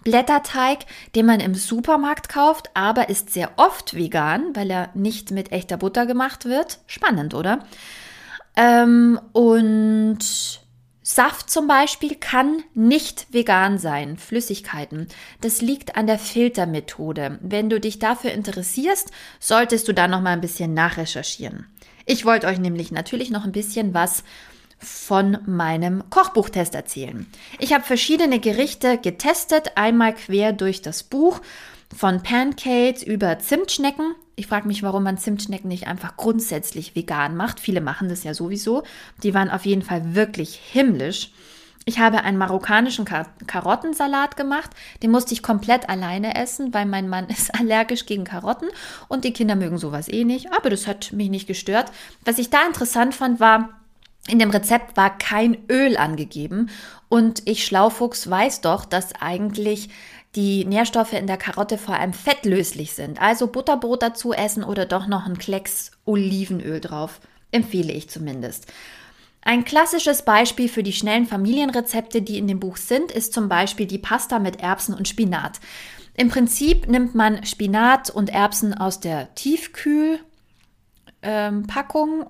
Blätterteig, 0.09 0.87
den 1.15 1.27
man 1.27 1.41
im 1.41 1.55
Supermarkt 1.55 2.31
kauft, 2.31 2.71
aber 2.73 3.11
ist 3.11 3.31
sehr 3.31 3.53
oft 3.57 3.95
vegan, 3.95 4.57
weil 4.57 4.71
er 4.71 4.89
nicht 4.95 5.33
mit 5.33 5.53
echter 5.53 5.77
Butter 5.77 6.07
gemacht 6.07 6.47
wird. 6.47 6.79
Spannend, 6.87 7.35
oder? 7.35 7.67
Ähm, 8.57 9.21
und 9.33 10.19
Saft 11.03 11.51
zum 11.51 11.67
Beispiel 11.67 12.15
kann 12.15 12.63
nicht 12.73 13.27
vegan 13.33 13.77
sein, 13.77 14.17
Flüssigkeiten. 14.17 15.09
Das 15.43 15.61
liegt 15.61 15.97
an 15.97 16.07
der 16.07 16.19
Filtermethode. 16.19 17.39
Wenn 17.43 17.69
du 17.69 17.81
dich 17.81 17.99
dafür 17.99 18.33
interessierst, 18.33 19.11
solltest 19.41 19.89
du 19.89 19.93
da 19.93 20.09
noch 20.09 20.23
mal 20.23 20.33
ein 20.33 20.41
bisschen 20.41 20.73
nachrecherchieren. 20.73 21.67
Ich 22.07 22.25
wollte 22.25 22.47
euch 22.47 22.59
nämlich 22.59 22.91
natürlich 22.91 23.31
noch 23.31 23.45
ein 23.45 23.53
bisschen 23.53 23.93
was 23.93 24.25
von 24.79 25.39
meinem 25.47 26.09
Kochbuchtest 26.11 26.75
erzählen. 26.75 27.27
Ich 27.59 27.73
habe 27.73 27.85
verschiedene 27.85 28.39
Gerichte 28.41 28.99
getestet, 28.99 29.73
einmal 29.77 30.15
quer 30.15 30.53
durch 30.53 30.83
das 30.83 31.03
Buch 31.03 31.41
von 31.97 32.23
Pancakes 32.23 33.03
über 33.03 33.39
Zimtschnecken. 33.39 34.15
Ich 34.37 34.47
frage 34.47 34.69
mich, 34.69 34.83
warum 34.83 35.03
man 35.03 35.19
Zimtschnecken 35.19 35.69
nicht 35.69 35.89
einfach 35.89 36.17
grundsätzlich 36.17 36.95
vegan 36.95 37.37
macht. 37.37 37.61
Viele 37.61 37.81
machen 37.81 38.09
das 38.09 38.25
ja 38.25 38.35
sowieso. 38.35 38.85
Die 39.23 39.35
waren 39.35 39.51
auf 39.51 39.67
jeden 39.67 39.83
Fall 39.83 40.15
wirklich 40.15 40.55
himmlisch. 40.55 41.33
Ich 41.89 41.99
habe 41.99 42.23
einen 42.23 42.37
marokkanischen 42.37 43.07
Kar 43.07 43.27
Karottensalat 43.47 44.37
gemacht. 44.37 44.71
Den 45.03 45.11
musste 45.11 45.33
ich 45.33 45.43
komplett 45.43 45.89
alleine 45.89 46.35
essen, 46.35 46.75
weil 46.75 46.85
mein 46.85 47.09
Mann 47.09 47.27
ist 47.29 47.55
allergisch 47.59 48.05
gegen 48.05 48.25
Karotten 48.25 48.69
und 49.09 49.25
die 49.25 49.33
Kinder 49.33 49.57
mögen 49.57 49.79
sowas 49.79 50.09
eh 50.09 50.25
nicht. 50.25 50.53
Aber 50.53 50.69
das 50.69 50.87
hat 50.87 51.13
mich 51.13 51.31
nicht 51.31 51.47
gestört. 51.47 51.91
Was 52.27 52.39
ich 52.39 52.51
da 52.51 52.67
interessant 52.67 53.15
fand, 53.15 53.41
war, 53.41 53.78
in 54.29 54.39
dem 54.39 54.51
Rezept 54.51 54.97
war 54.97 55.17
kein 55.17 55.57
Öl 55.71 55.97
angegeben 55.97 56.71
und 57.09 57.43
ich 57.47 57.65
Schlaufuchs 57.65 58.29
weiß 58.29 58.61
doch, 58.61 58.85
dass 58.85 59.15
eigentlich 59.21 59.89
die 60.35 60.65
Nährstoffe 60.65 61.15
in 61.15 61.27
der 61.27 61.39
Karotte 61.39 61.79
vor 61.79 61.95
allem 61.95 62.13
fettlöslich 62.13 62.93
sind. 62.93 63.21
Also 63.21 63.47
Butterbrot 63.47 64.03
dazu 64.03 64.33
essen 64.33 64.63
oder 64.63 64.85
doch 64.87 65.07
noch 65.07 65.27
ein 65.27 65.39
Klecks 65.39 65.91
Olivenöl 66.05 66.81
drauf. 66.81 67.21
Empfehle 67.51 67.93
ich 67.93 68.11
zumindest. 68.11 68.67
Ein 69.41 69.65
klassisches 69.65 70.23
Beispiel 70.23 70.69
für 70.69 70.83
die 70.83 70.93
schnellen 70.93 71.27
Familienrezepte, 71.27 72.21
die 72.21 72.37
in 72.37 72.47
dem 72.47 72.61
Buch 72.61 72.77
sind, 72.77 73.11
ist 73.11 73.33
zum 73.33 73.49
Beispiel 73.49 73.87
die 73.87 73.99
Pasta 73.99 74.39
mit 74.39 74.61
Erbsen 74.61 74.95
und 74.95 75.09
Spinat. 75.09 75.61
Im 76.15 76.29
Prinzip 76.29 76.89
nimmt 76.89 77.15
man 77.15 77.47
Spinat 77.47 78.11
und 78.11 78.29
Erbsen 78.29 78.75
aus 78.75 79.01
der 79.01 79.35
Tiefkühlpackung 79.35 80.28
ähm, 81.23 81.67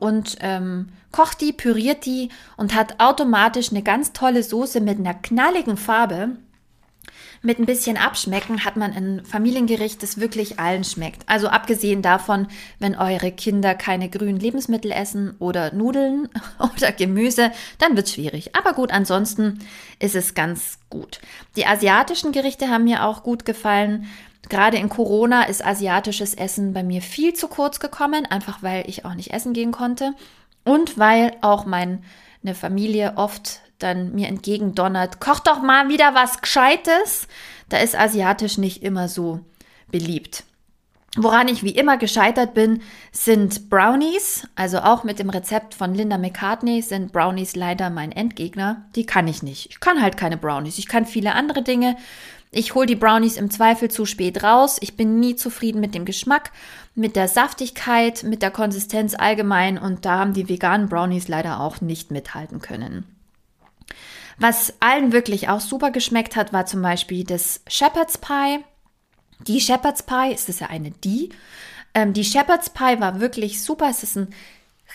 und 0.01 0.37
ähm, 0.41 0.89
kocht 1.13 1.41
die, 1.41 1.53
püriert 1.53 2.07
die 2.07 2.31
und 2.57 2.75
hat 2.75 3.01
automatisch 3.01 3.71
eine 3.71 3.83
ganz 3.83 4.13
tolle 4.13 4.43
Soße 4.43 4.81
mit 4.81 4.99
einer 4.99 5.15
knalligen 5.15 5.77
Farbe 5.77 6.37
mit 7.43 7.59
ein 7.59 7.67
bisschen 7.67 7.97
Abschmecken 7.97 8.65
hat 8.65 8.77
man 8.77 8.93
ein 8.93 9.25
Familiengericht, 9.25 10.03
das 10.03 10.21
wirklich 10.21 10.59
allen 10.59 10.85
schmeckt. 10.85 11.23
Also 11.27 11.49
abgesehen 11.49 12.03
davon, 12.03 12.49
wenn 12.79 12.97
eure 12.97 13.31
Kinder 13.31 13.75
keine 13.75 14.09
grünen 14.09 14.41
Lebensmittel 14.41 14.91
essen 14.91 15.35
oder 15.39 15.73
Nudeln 15.73 16.29
oder 16.77 16.93
Gemüse, 16.93 17.53
dann 17.79 17.97
wird 17.97 18.07
es 18.07 18.15
schwierig. 18.15 18.57
Aber 18.57 18.73
gut, 18.73 18.93
ansonsten 18.93 19.61
ist 19.99 20.17
es 20.17 20.35
ganz 20.35 20.79
gut. 20.91 21.21
Die 21.57 21.67
asiatischen 21.67 22.33
Gerichte 22.33 22.69
haben 22.69 22.85
mir 22.85 23.05
auch 23.05 23.23
gut 23.23 23.45
gefallen. 23.45 24.07
Gerade 24.49 24.77
in 24.79 24.89
Corona 24.89 25.45
ist 25.45 25.65
asiatisches 25.65 26.35
Essen 26.35 26.73
bei 26.73 26.83
mir 26.83 27.03
viel 27.03 27.35
zu 27.35 27.49
kurz 27.49 27.81
gekommen, 27.81 28.27
einfach 28.27 28.63
weil 28.63 28.89
ich 28.89 29.05
auch 29.05 29.15
nicht 29.15 29.33
essen 29.33 29.53
gehen 29.53 29.73
konnte 29.73 30.15
und 30.65 30.99
weil 30.99 31.37
auch 31.41 31.67
meine 31.67 32.01
Familie 32.55 33.15
oft 33.17 33.61
dann 33.79 34.15
mir 34.15 34.29
entgegendonnert, 34.29 35.21
koch 35.21 35.41
doch 35.41 35.63
mal 35.63 35.89
wieder 35.89 36.15
was 36.15 36.41
Gescheites. 36.41 37.29
Da 37.69 37.79
ist 37.79 37.99
asiatisch 37.99 38.59
nicht 38.59 38.83
immer 38.83 39.09
so 39.09 39.41
beliebt. 39.91 40.45
Woran 41.17 41.49
ich 41.49 41.63
wie 41.63 41.71
immer 41.71 41.97
gescheitert 41.97 42.55
bin, 42.55 42.83
sind 43.13 43.71
Brownies. 43.71 44.47
Also 44.55 44.79
auch 44.81 45.05
mit 45.05 45.19
dem 45.19 45.31
Rezept 45.31 45.75
von 45.75 45.95
Linda 45.95 46.19
McCartney 46.19 46.83
sind 46.83 47.13
Brownies 47.13 47.57
leider 47.57 47.89
mein 47.91 48.13
Endgegner. 48.13 48.85
Die 48.95 49.07
kann 49.07 49.27
ich 49.27 49.43
nicht. 49.43 49.71
Ich 49.71 49.81
kann 49.81 50.03
halt 50.03 50.17
keine 50.17 50.37
Brownies. 50.37 50.79
Ich 50.79 50.87
kann 50.87 51.07
viele 51.07 51.35
andere 51.35 51.63
Dinge. 51.63 51.97
Ich 52.51 52.75
hole 52.75 52.87
die 52.87 52.97
Brownies 52.97 53.37
im 53.37 53.51
Zweifel 53.51 53.91
zu 53.91 54.07
spät 54.07 54.43
raus. 54.43 54.79
Ich 54.81 54.97
bin 54.97 55.21
nie 55.21 55.37
zufrieden 55.37 55.81
mit 55.81 55.95
dem 55.95 56.05
Geschmack, 56.05 56.51
mit 56.95 57.15
der 57.15 57.29
Saftigkeit, 57.29 58.23
mit 58.23 58.43
der 58.43 58.51
Konsistenz 58.51 59.15
allgemein. 59.15 59.77
Und 59.77 60.05
da 60.05 60.19
haben 60.19 60.33
die 60.33 60.49
veganen 60.49 60.89
Brownies 60.89 61.29
leider 61.29 61.61
auch 61.61 61.81
nicht 61.81 62.11
mithalten 62.11 62.61
können. 62.61 63.05
Was 64.39 64.75
allen 64.81 65.13
wirklich 65.13 65.49
auch 65.49 65.61
super 65.61 65.91
geschmeckt 65.91 66.37
hat, 66.37 66.53
war 66.53 66.65
zum 66.65 66.81
Beispiel 66.81 67.25
das 67.25 67.61
Shepherd's 67.67 68.17
Pie. 68.19 68.65
Die 69.47 69.61
Shepherd's 69.61 70.03
Pie, 70.03 70.33
ist 70.33 70.49
es 70.49 70.61
ja 70.61 70.69
eine 70.69 70.91
die? 70.91 71.31
Ähm, 71.93 72.13
die 72.13 72.25
Shepherd's 72.25 72.71
Pie 72.71 73.01
war 73.01 73.21
wirklich 73.21 73.63
super. 73.63 73.89
Es 73.91 74.03
ist 74.03 74.17
ein 74.17 74.29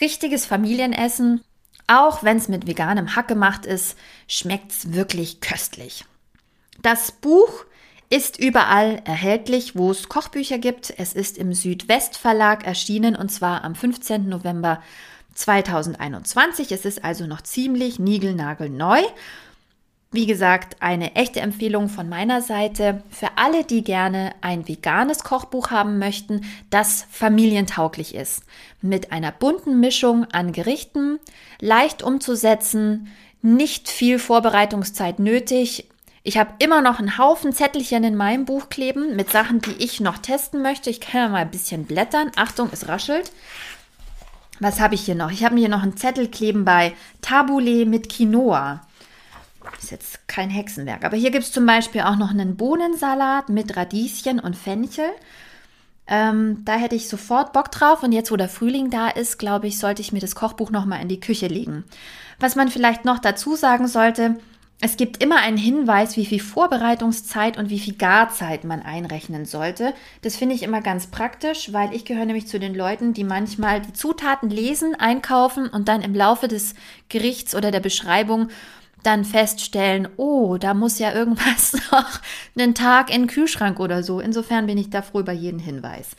richtiges 0.02 0.46
Familienessen. 0.46 1.42
Auch 1.88 2.24
wenn 2.24 2.38
es 2.38 2.48
mit 2.48 2.66
veganem 2.66 3.16
Hack 3.16 3.28
gemacht 3.28 3.66
ist, 3.66 3.98
schmeckt 4.28 4.72
es 4.72 4.94
wirklich 4.94 5.42
köstlich. 5.42 6.06
Das 6.82 7.12
Buch 7.12 7.66
ist 8.10 8.40
überall 8.40 9.02
erhältlich, 9.06 9.76
wo 9.76 9.92
es 9.92 10.10
Kochbücher 10.10 10.58
gibt. 10.58 10.94
Es 10.98 11.14
ist 11.14 11.38
im 11.38 11.54
Südwestverlag 11.54 12.66
erschienen 12.66 13.16
und 13.16 13.32
zwar 13.32 13.64
am 13.64 13.76
15. 13.76 14.30
November 14.30 14.82
2021. 15.34 16.72
Es 16.72 16.86
ist 16.86 17.04
also 17.04 17.26
noch 17.26 17.42
ziemlich 17.42 18.00
niegelnagelneu. 18.00 19.02
Wie 20.12 20.28
gesagt, 20.28 20.78
eine 20.80 21.16
echte 21.16 21.40
Empfehlung 21.40 21.90
von 21.90 22.08
meiner 22.08 22.44
Seite 22.44 23.02
für 23.10 23.30
alle, 23.36 23.64
die 23.64 23.84
gerne 23.84 24.36
ein 24.42 24.68
veganes 24.68 25.24
Kochbuch 25.24 25.72
haben 25.72 25.98
möchten, 25.98 26.46
das 26.70 27.08
familientauglich 27.10 28.14
ist. 28.14 28.44
Mit 28.80 29.12
einer 29.12 29.32
bunten 29.32 29.80
Mischung 29.80 30.26
an 30.26 30.52
Gerichten, 30.52 31.20
leicht 31.60 32.04
umzusetzen, 32.04 33.08
nicht 33.42 33.90
viel 33.90 34.20
Vorbereitungszeit 34.20 35.18
nötig. 35.18 35.90
Ich 36.26 36.38
habe 36.38 36.54
immer 36.60 36.82
noch 36.82 37.00
einen 37.00 37.18
Haufen 37.18 37.52
Zettelchen 37.52 38.06
in 38.06 38.16
meinem 38.16 38.46
Buch 38.46 38.70
kleben 38.70 39.18
mit 39.18 39.30
Sachen, 39.30 39.60
die 39.60 39.84
ich 39.84 40.00
noch 40.00 40.18
testen 40.18 40.62
möchte. 40.62 40.90
Ich 40.90 41.02
kann 41.02 41.22
ja 41.22 41.28
mal 41.28 41.42
ein 41.42 41.52
bisschen 41.52 41.84
blättern. 41.86 42.32
Achtung, 42.38 42.70
es 42.72 42.88
raschelt. 42.88 43.30
Was 44.62 44.80
habe 44.80 44.96
ich 44.96 45.02
hier 45.02 45.16
noch? 45.16 45.32
Ich 45.32 45.44
habe 45.44 45.56
mir 45.56 45.62
hier 45.62 45.70
noch 45.70 45.84
einen 45.84 45.98
Zettel 45.98 46.30
kleben 46.30 46.64
bei 46.64 46.94
Tabule 47.22 47.86
mit 47.86 48.08
Quinoa. 48.08 48.82
Ist 49.82 49.92
jetzt 49.92 50.26
kein 50.30 50.50
Hexenwerk. 50.50 51.04
Aber 51.04 51.18
hier 51.18 51.32
gibt 51.32 51.44
es 51.44 51.52
zum 51.52 51.66
Beispiel 51.66 52.02
auch 52.02 52.16
noch 52.16 52.30
einen 52.30 52.56
Bohnensalat 52.56 53.50
mit 53.50 53.76
Radieschen 53.76 54.40
und 54.40 54.56
Fenchel. 54.56 55.10
Ähm, 56.08 56.64
da 56.64 56.76
hätte 56.76 56.96
ich 56.96 57.10
sofort 57.10 57.52
Bock 57.52 57.70
drauf. 57.70 58.02
Und 58.02 58.14
jetzt, 58.14 58.32
wo 58.32 58.38
der 58.38 58.48
Frühling 58.48 58.90
da 58.90 59.10
ist, 59.10 59.40
glaube 59.40 59.68
ich, 59.68 59.78
sollte 59.78 60.02
ich 60.02 60.14
mir 60.14 60.22
das 60.22 60.36
Kochbuch 60.36 60.70
nochmal 60.70 61.02
in 61.02 61.10
die 61.10 61.20
Küche 61.20 61.48
legen. 61.48 61.84
Was 62.40 62.56
man 62.56 62.70
vielleicht 62.70 63.04
noch 63.04 63.20
dazu 63.20 63.58
sagen 63.58 63.90
sollte, 63.90 64.38
es 64.86 64.98
gibt 64.98 65.24
immer 65.24 65.38
einen 65.38 65.56
Hinweis, 65.56 66.18
wie 66.18 66.26
viel 66.26 66.42
Vorbereitungszeit 66.42 67.58
und 67.58 67.70
wie 67.70 67.80
viel 67.80 67.94
Garzeit 67.94 68.66
man 68.66 68.82
einrechnen 68.82 69.46
sollte. 69.46 69.94
Das 70.24 70.36
finde 70.36 70.56
ich 70.56 70.62
immer 70.62 70.82
ganz 70.82 71.08
praktisch, 71.08 71.72
weil 71.72 71.94
ich 71.94 72.04
gehöre 72.04 72.26
nämlich 72.26 72.48
zu 72.48 72.60
den 72.60 72.76
Leuten, 72.76 73.14
die 73.14 73.24
manchmal 73.24 73.80
die 73.80 73.94
Zutaten 73.94 74.50
lesen, 74.50 74.94
einkaufen 74.96 75.70
und 75.70 75.88
dann 75.88 76.02
im 76.02 76.14
Laufe 76.14 76.50
des 76.50 76.76
Gerichts 77.08 77.56
oder 77.56 77.72
der 77.72 77.80
Beschreibung 77.80 78.50
dann 79.04 79.24
feststellen, 79.24 80.10
oh, 80.18 80.58
da 80.58 80.74
muss 80.74 81.00
ja 81.00 81.14
irgendwas 81.14 81.78
noch 81.92 82.20
einen 82.58 82.76
Tag 82.76 83.10
in 83.10 83.22
den 83.22 83.28
Kühlschrank 83.28 83.80
oder 83.80 84.04
so. 84.04 84.20
Insofern 84.20 84.66
bin 84.66 84.78
ich 84.78 84.90
da 84.90 85.02
froh 85.02 85.22
über 85.22 85.32
jeden 85.32 85.60
Hinweis. 85.60 86.10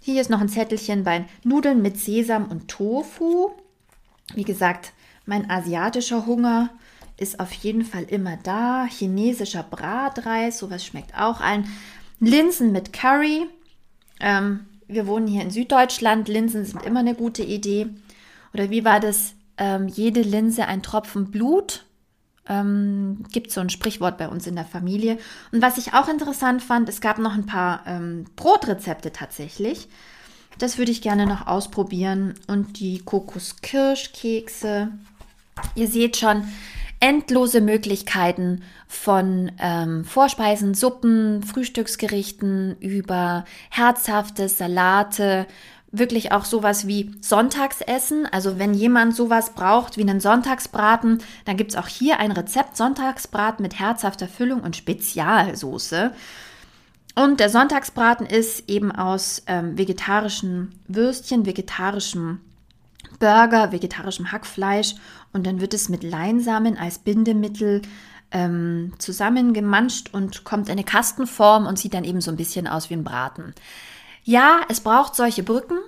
Hier 0.00 0.22
ist 0.22 0.30
noch 0.30 0.40
ein 0.40 0.48
Zettelchen 0.48 1.04
bei 1.04 1.26
Nudeln 1.44 1.82
mit 1.82 1.98
Sesam 1.98 2.46
und 2.46 2.68
Tofu. 2.68 3.50
Wie 4.34 4.44
gesagt, 4.44 4.94
mein 5.26 5.50
asiatischer 5.50 6.24
Hunger 6.24 6.70
ist 7.18 7.40
auf 7.40 7.52
jeden 7.52 7.84
Fall 7.84 8.04
immer 8.04 8.36
da. 8.42 8.86
Chinesischer 8.86 9.62
Bratreis, 9.62 10.58
sowas 10.58 10.84
schmeckt 10.84 11.16
auch 11.16 11.40
allen. 11.40 11.66
Linsen 12.20 12.72
mit 12.72 12.92
Curry. 12.92 13.46
Ähm, 14.20 14.66
wir 14.86 15.06
wohnen 15.06 15.26
hier 15.26 15.42
in 15.42 15.50
Süddeutschland. 15.50 16.28
Linsen 16.28 16.64
sind 16.64 16.82
immer 16.84 17.00
eine 17.00 17.14
gute 17.14 17.42
Idee. 17.42 17.88
Oder 18.54 18.70
wie 18.70 18.84
war 18.84 19.00
das? 19.00 19.34
Ähm, 19.58 19.88
jede 19.88 20.20
Linse 20.20 20.66
ein 20.66 20.82
Tropfen 20.82 21.30
Blut. 21.30 21.84
Ähm, 22.48 23.24
gibt 23.32 23.50
so 23.50 23.60
ein 23.60 23.70
Sprichwort 23.70 24.18
bei 24.18 24.28
uns 24.28 24.46
in 24.46 24.54
der 24.54 24.64
Familie. 24.66 25.18
Und 25.50 25.62
was 25.62 25.78
ich 25.78 25.94
auch 25.94 26.08
interessant 26.08 26.62
fand, 26.62 26.88
es 26.88 27.00
gab 27.00 27.18
noch 27.18 27.34
ein 27.34 27.46
paar 27.46 27.82
ähm, 27.86 28.26
Brotrezepte 28.36 29.12
tatsächlich. 29.12 29.88
Das 30.58 30.78
würde 30.78 30.92
ich 30.92 31.02
gerne 31.02 31.26
noch 31.26 31.46
ausprobieren. 31.46 32.34
Und 32.46 32.78
die 32.78 33.00
Kokoskirschkekse. 33.00 34.88
Ihr 35.74 35.88
seht 35.88 36.18
schon, 36.18 36.44
endlose 37.06 37.60
Möglichkeiten 37.60 38.62
von 38.88 39.52
ähm, 39.60 40.04
Vorspeisen, 40.04 40.74
Suppen, 40.74 41.44
Frühstücksgerichten 41.44 42.76
über 42.80 43.44
herzhafte 43.70 44.48
Salate, 44.48 45.46
wirklich 45.92 46.32
auch 46.32 46.44
sowas 46.44 46.88
wie 46.88 47.12
Sonntagsessen. 47.20 48.26
Also 48.26 48.58
wenn 48.58 48.74
jemand 48.74 49.14
sowas 49.14 49.50
braucht 49.50 49.96
wie 49.96 50.00
einen 50.00 50.18
Sonntagsbraten, 50.18 51.22
dann 51.44 51.56
gibt 51.56 51.70
es 51.70 51.76
auch 51.78 51.86
hier 51.86 52.18
ein 52.18 52.32
Rezept 52.32 52.76
Sonntagsbraten 52.76 53.62
mit 53.62 53.78
herzhafter 53.78 54.26
Füllung 54.26 54.62
und 54.62 54.74
Spezialsoße. 54.74 56.10
Und 57.14 57.38
der 57.38 57.50
Sonntagsbraten 57.50 58.26
ist 58.26 58.68
eben 58.68 58.90
aus 58.90 59.44
ähm, 59.46 59.78
vegetarischen 59.78 60.74
Würstchen, 60.88 61.46
vegetarischem 61.46 62.40
Burger, 63.18 63.72
vegetarischem 63.72 64.32
Hackfleisch 64.32 64.94
und 65.32 65.46
dann 65.46 65.60
wird 65.60 65.74
es 65.74 65.88
mit 65.88 66.02
Leinsamen 66.02 66.76
als 66.76 66.98
Bindemittel 66.98 67.82
ähm, 68.30 68.92
zusammengemanscht 68.98 70.12
und 70.12 70.44
kommt 70.44 70.68
in 70.68 70.72
eine 70.72 70.84
Kastenform 70.84 71.66
und 71.66 71.78
sieht 71.78 71.94
dann 71.94 72.04
eben 72.04 72.20
so 72.20 72.30
ein 72.30 72.36
bisschen 72.36 72.66
aus 72.66 72.90
wie 72.90 72.94
ein 72.94 73.04
Braten. 73.04 73.54
Ja, 74.24 74.60
es 74.68 74.80
braucht 74.80 75.14
solche 75.14 75.42
Brücken. 75.42 75.78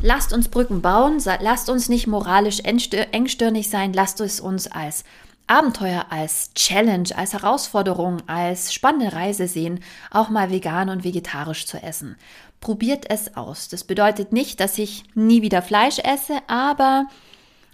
Lasst 0.00 0.32
uns 0.32 0.48
Brücken 0.48 0.80
bauen, 0.82 1.18
lasst 1.40 1.68
uns 1.68 1.88
nicht 1.88 2.06
moralisch 2.06 2.60
engstirnig 2.60 3.68
sein, 3.68 3.92
lasst 3.92 4.20
es 4.20 4.40
uns 4.40 4.66
als 4.66 5.04
Abenteuer, 5.46 6.06
als 6.08 6.54
Challenge, 6.54 7.08
als 7.14 7.34
Herausforderung, 7.34 8.22
als 8.26 8.72
spannende 8.72 9.12
Reise 9.12 9.46
sehen, 9.46 9.80
auch 10.10 10.30
mal 10.30 10.50
vegan 10.50 10.88
und 10.88 11.04
vegetarisch 11.04 11.66
zu 11.66 11.80
essen. 11.82 12.16
Probiert 12.62 13.10
es 13.10 13.36
aus. 13.36 13.68
Das 13.68 13.82
bedeutet 13.82 14.32
nicht, 14.32 14.60
dass 14.60 14.78
ich 14.78 15.02
nie 15.14 15.42
wieder 15.42 15.62
Fleisch 15.62 15.98
esse, 15.98 16.38
aber 16.46 17.06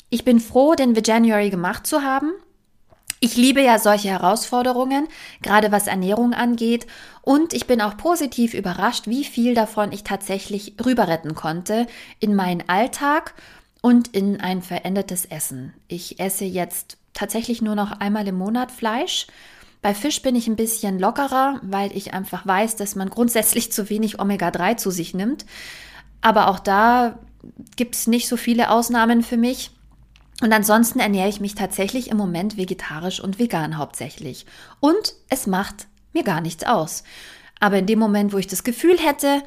ich 0.08 0.24
bin 0.24 0.40
froh, 0.40 0.74
den 0.74 0.96
Veganuary 0.96 1.50
gemacht 1.50 1.86
zu 1.86 2.02
haben. 2.02 2.32
Ich 3.20 3.36
liebe 3.36 3.62
ja 3.62 3.78
solche 3.78 4.08
Herausforderungen, 4.08 5.06
gerade 5.42 5.70
was 5.72 5.88
Ernährung 5.88 6.32
angeht. 6.32 6.86
Und 7.20 7.52
ich 7.52 7.66
bin 7.66 7.82
auch 7.82 7.98
positiv 7.98 8.54
überrascht, 8.54 9.06
wie 9.06 9.24
viel 9.24 9.54
davon 9.54 9.92
ich 9.92 10.04
tatsächlich 10.04 10.74
rüber 10.82 11.06
retten 11.06 11.34
konnte 11.34 11.86
in 12.18 12.34
meinen 12.34 12.66
Alltag 12.66 13.34
und 13.82 14.08
in 14.08 14.40
ein 14.40 14.62
verändertes 14.62 15.26
Essen. 15.26 15.74
Ich 15.86 16.18
esse 16.18 16.46
jetzt 16.46 16.96
tatsächlich 17.12 17.60
nur 17.60 17.74
noch 17.74 18.00
einmal 18.00 18.26
im 18.26 18.36
Monat 18.36 18.72
Fleisch. 18.72 19.26
Bei 19.80 19.94
Fisch 19.94 20.22
bin 20.22 20.34
ich 20.34 20.48
ein 20.48 20.56
bisschen 20.56 20.98
lockerer, 20.98 21.60
weil 21.62 21.96
ich 21.96 22.12
einfach 22.14 22.46
weiß, 22.46 22.76
dass 22.76 22.96
man 22.96 23.10
grundsätzlich 23.10 23.72
zu 23.72 23.88
wenig 23.90 24.20
Omega-3 24.20 24.76
zu 24.76 24.90
sich 24.90 25.14
nimmt. 25.14 25.46
Aber 26.20 26.48
auch 26.48 26.58
da 26.58 27.18
gibt 27.76 27.94
es 27.94 28.06
nicht 28.06 28.28
so 28.28 28.36
viele 28.36 28.70
Ausnahmen 28.70 29.22
für 29.22 29.36
mich. 29.36 29.70
Und 30.40 30.52
ansonsten 30.52 31.00
ernähre 31.00 31.28
ich 31.28 31.40
mich 31.40 31.54
tatsächlich 31.54 32.10
im 32.10 32.16
Moment 32.16 32.56
vegetarisch 32.56 33.20
und 33.20 33.38
vegan 33.38 33.76
hauptsächlich. 33.76 34.46
Und 34.80 35.14
es 35.28 35.46
macht 35.46 35.88
mir 36.12 36.22
gar 36.22 36.40
nichts 36.40 36.64
aus. 36.64 37.02
Aber 37.60 37.78
in 37.78 37.86
dem 37.86 37.98
Moment, 37.98 38.32
wo 38.32 38.38
ich 38.38 38.46
das 38.46 38.62
Gefühl 38.62 38.98
hätte, 38.98 39.42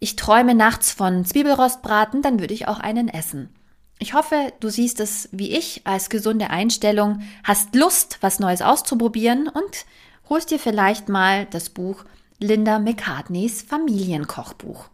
ich 0.00 0.16
träume 0.16 0.54
nachts 0.54 0.92
von 0.92 1.24
Zwiebelrostbraten, 1.24 2.22
dann 2.22 2.40
würde 2.40 2.54
ich 2.54 2.68
auch 2.68 2.80
einen 2.80 3.08
essen. 3.08 3.48
Ich 3.98 4.14
hoffe, 4.14 4.52
du 4.60 4.68
siehst 4.68 5.00
es 5.00 5.28
wie 5.32 5.56
ich 5.56 5.80
als 5.84 6.08
gesunde 6.08 6.50
Einstellung, 6.50 7.22
hast 7.42 7.74
Lust, 7.74 8.18
was 8.20 8.38
Neues 8.38 8.62
auszuprobieren 8.62 9.48
und 9.48 9.86
holst 10.28 10.50
dir 10.50 10.60
vielleicht 10.60 11.08
mal 11.08 11.46
das 11.46 11.70
Buch 11.70 12.04
Linda 12.38 12.78
McCartneys 12.78 13.62
Familienkochbuch. 13.62 14.88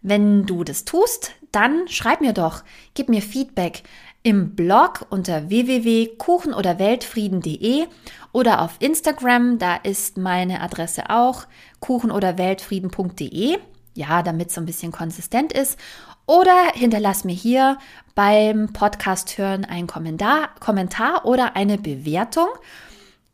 Wenn 0.00 0.46
du 0.46 0.64
das 0.64 0.84
tust, 0.84 1.32
dann 1.52 1.86
schreib 1.86 2.20
mir 2.20 2.32
doch, 2.32 2.64
gib 2.94 3.08
mir 3.08 3.22
Feedback 3.22 3.84
im 4.24 4.56
Blog 4.56 5.06
unter 5.10 5.48
www.kuchenoderweltfrieden.de 5.48 7.86
oder 8.32 8.62
auf 8.62 8.74
Instagram, 8.80 9.58
da 9.58 9.76
ist 9.76 10.16
meine 10.16 10.60
Adresse 10.60 11.10
auch 11.10 11.44
kuchenoderweltfrieden.de. 11.80 13.58
Ja, 13.94 14.22
damit 14.22 14.48
es 14.48 14.54
so 14.54 14.62
ein 14.62 14.66
bisschen 14.66 14.90
konsistent 14.90 15.52
ist. 15.52 15.78
Oder 16.26 16.72
hinterlass 16.74 17.24
mir 17.24 17.34
hier 17.34 17.78
beim 18.14 18.72
Podcast 18.72 19.38
hören 19.38 19.64
einen 19.64 19.86
Kommentar, 19.86 20.50
Kommentar 20.60 21.24
oder 21.24 21.56
eine 21.56 21.78
Bewertung. 21.78 22.48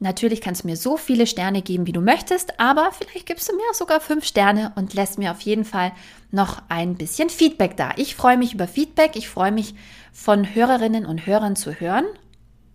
Natürlich 0.00 0.40
kannst 0.40 0.62
du 0.62 0.68
mir 0.68 0.76
so 0.76 0.96
viele 0.96 1.26
Sterne 1.26 1.60
geben, 1.60 1.86
wie 1.86 1.92
du 1.92 2.00
möchtest, 2.00 2.60
aber 2.60 2.92
vielleicht 2.92 3.26
gibst 3.26 3.50
du 3.50 3.56
mir 3.56 3.64
sogar 3.72 4.00
fünf 4.00 4.24
Sterne 4.24 4.72
und 4.76 4.94
lässt 4.94 5.18
mir 5.18 5.32
auf 5.32 5.40
jeden 5.40 5.64
Fall 5.64 5.92
noch 6.30 6.62
ein 6.68 6.94
bisschen 6.94 7.30
Feedback 7.30 7.76
da. 7.76 7.90
Ich 7.96 8.14
freue 8.14 8.36
mich 8.36 8.54
über 8.54 8.68
Feedback. 8.68 9.16
Ich 9.16 9.28
freue 9.28 9.50
mich 9.50 9.74
von 10.12 10.54
Hörerinnen 10.54 11.04
und 11.04 11.26
Hörern 11.26 11.56
zu 11.56 11.72
hören. 11.72 12.04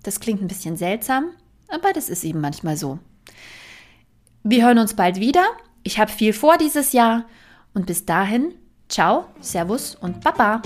Das 0.04 0.20
klingt 0.20 0.42
ein 0.42 0.50
bisschen 0.50 0.76
seltsam, 0.76 1.30
aber 1.70 1.94
das 1.94 2.10
ist 2.10 2.26
eben 2.26 2.42
manchmal 2.42 2.76
so. 2.76 3.00
Wir 4.44 4.66
hören 4.66 4.80
uns 4.80 4.94
bald 4.94 5.22
wieder. 5.22 5.46
Ich 5.84 6.00
habe 6.00 6.12
viel 6.12 6.34
vor 6.34 6.58
dieses 6.58 6.92
Jahr 6.92 7.26
und 7.74 7.86
bis 7.86 8.06
dahin, 8.06 8.54
ciao, 8.88 9.26
servus 9.42 9.96
und 9.96 10.24
baba. 10.24 10.62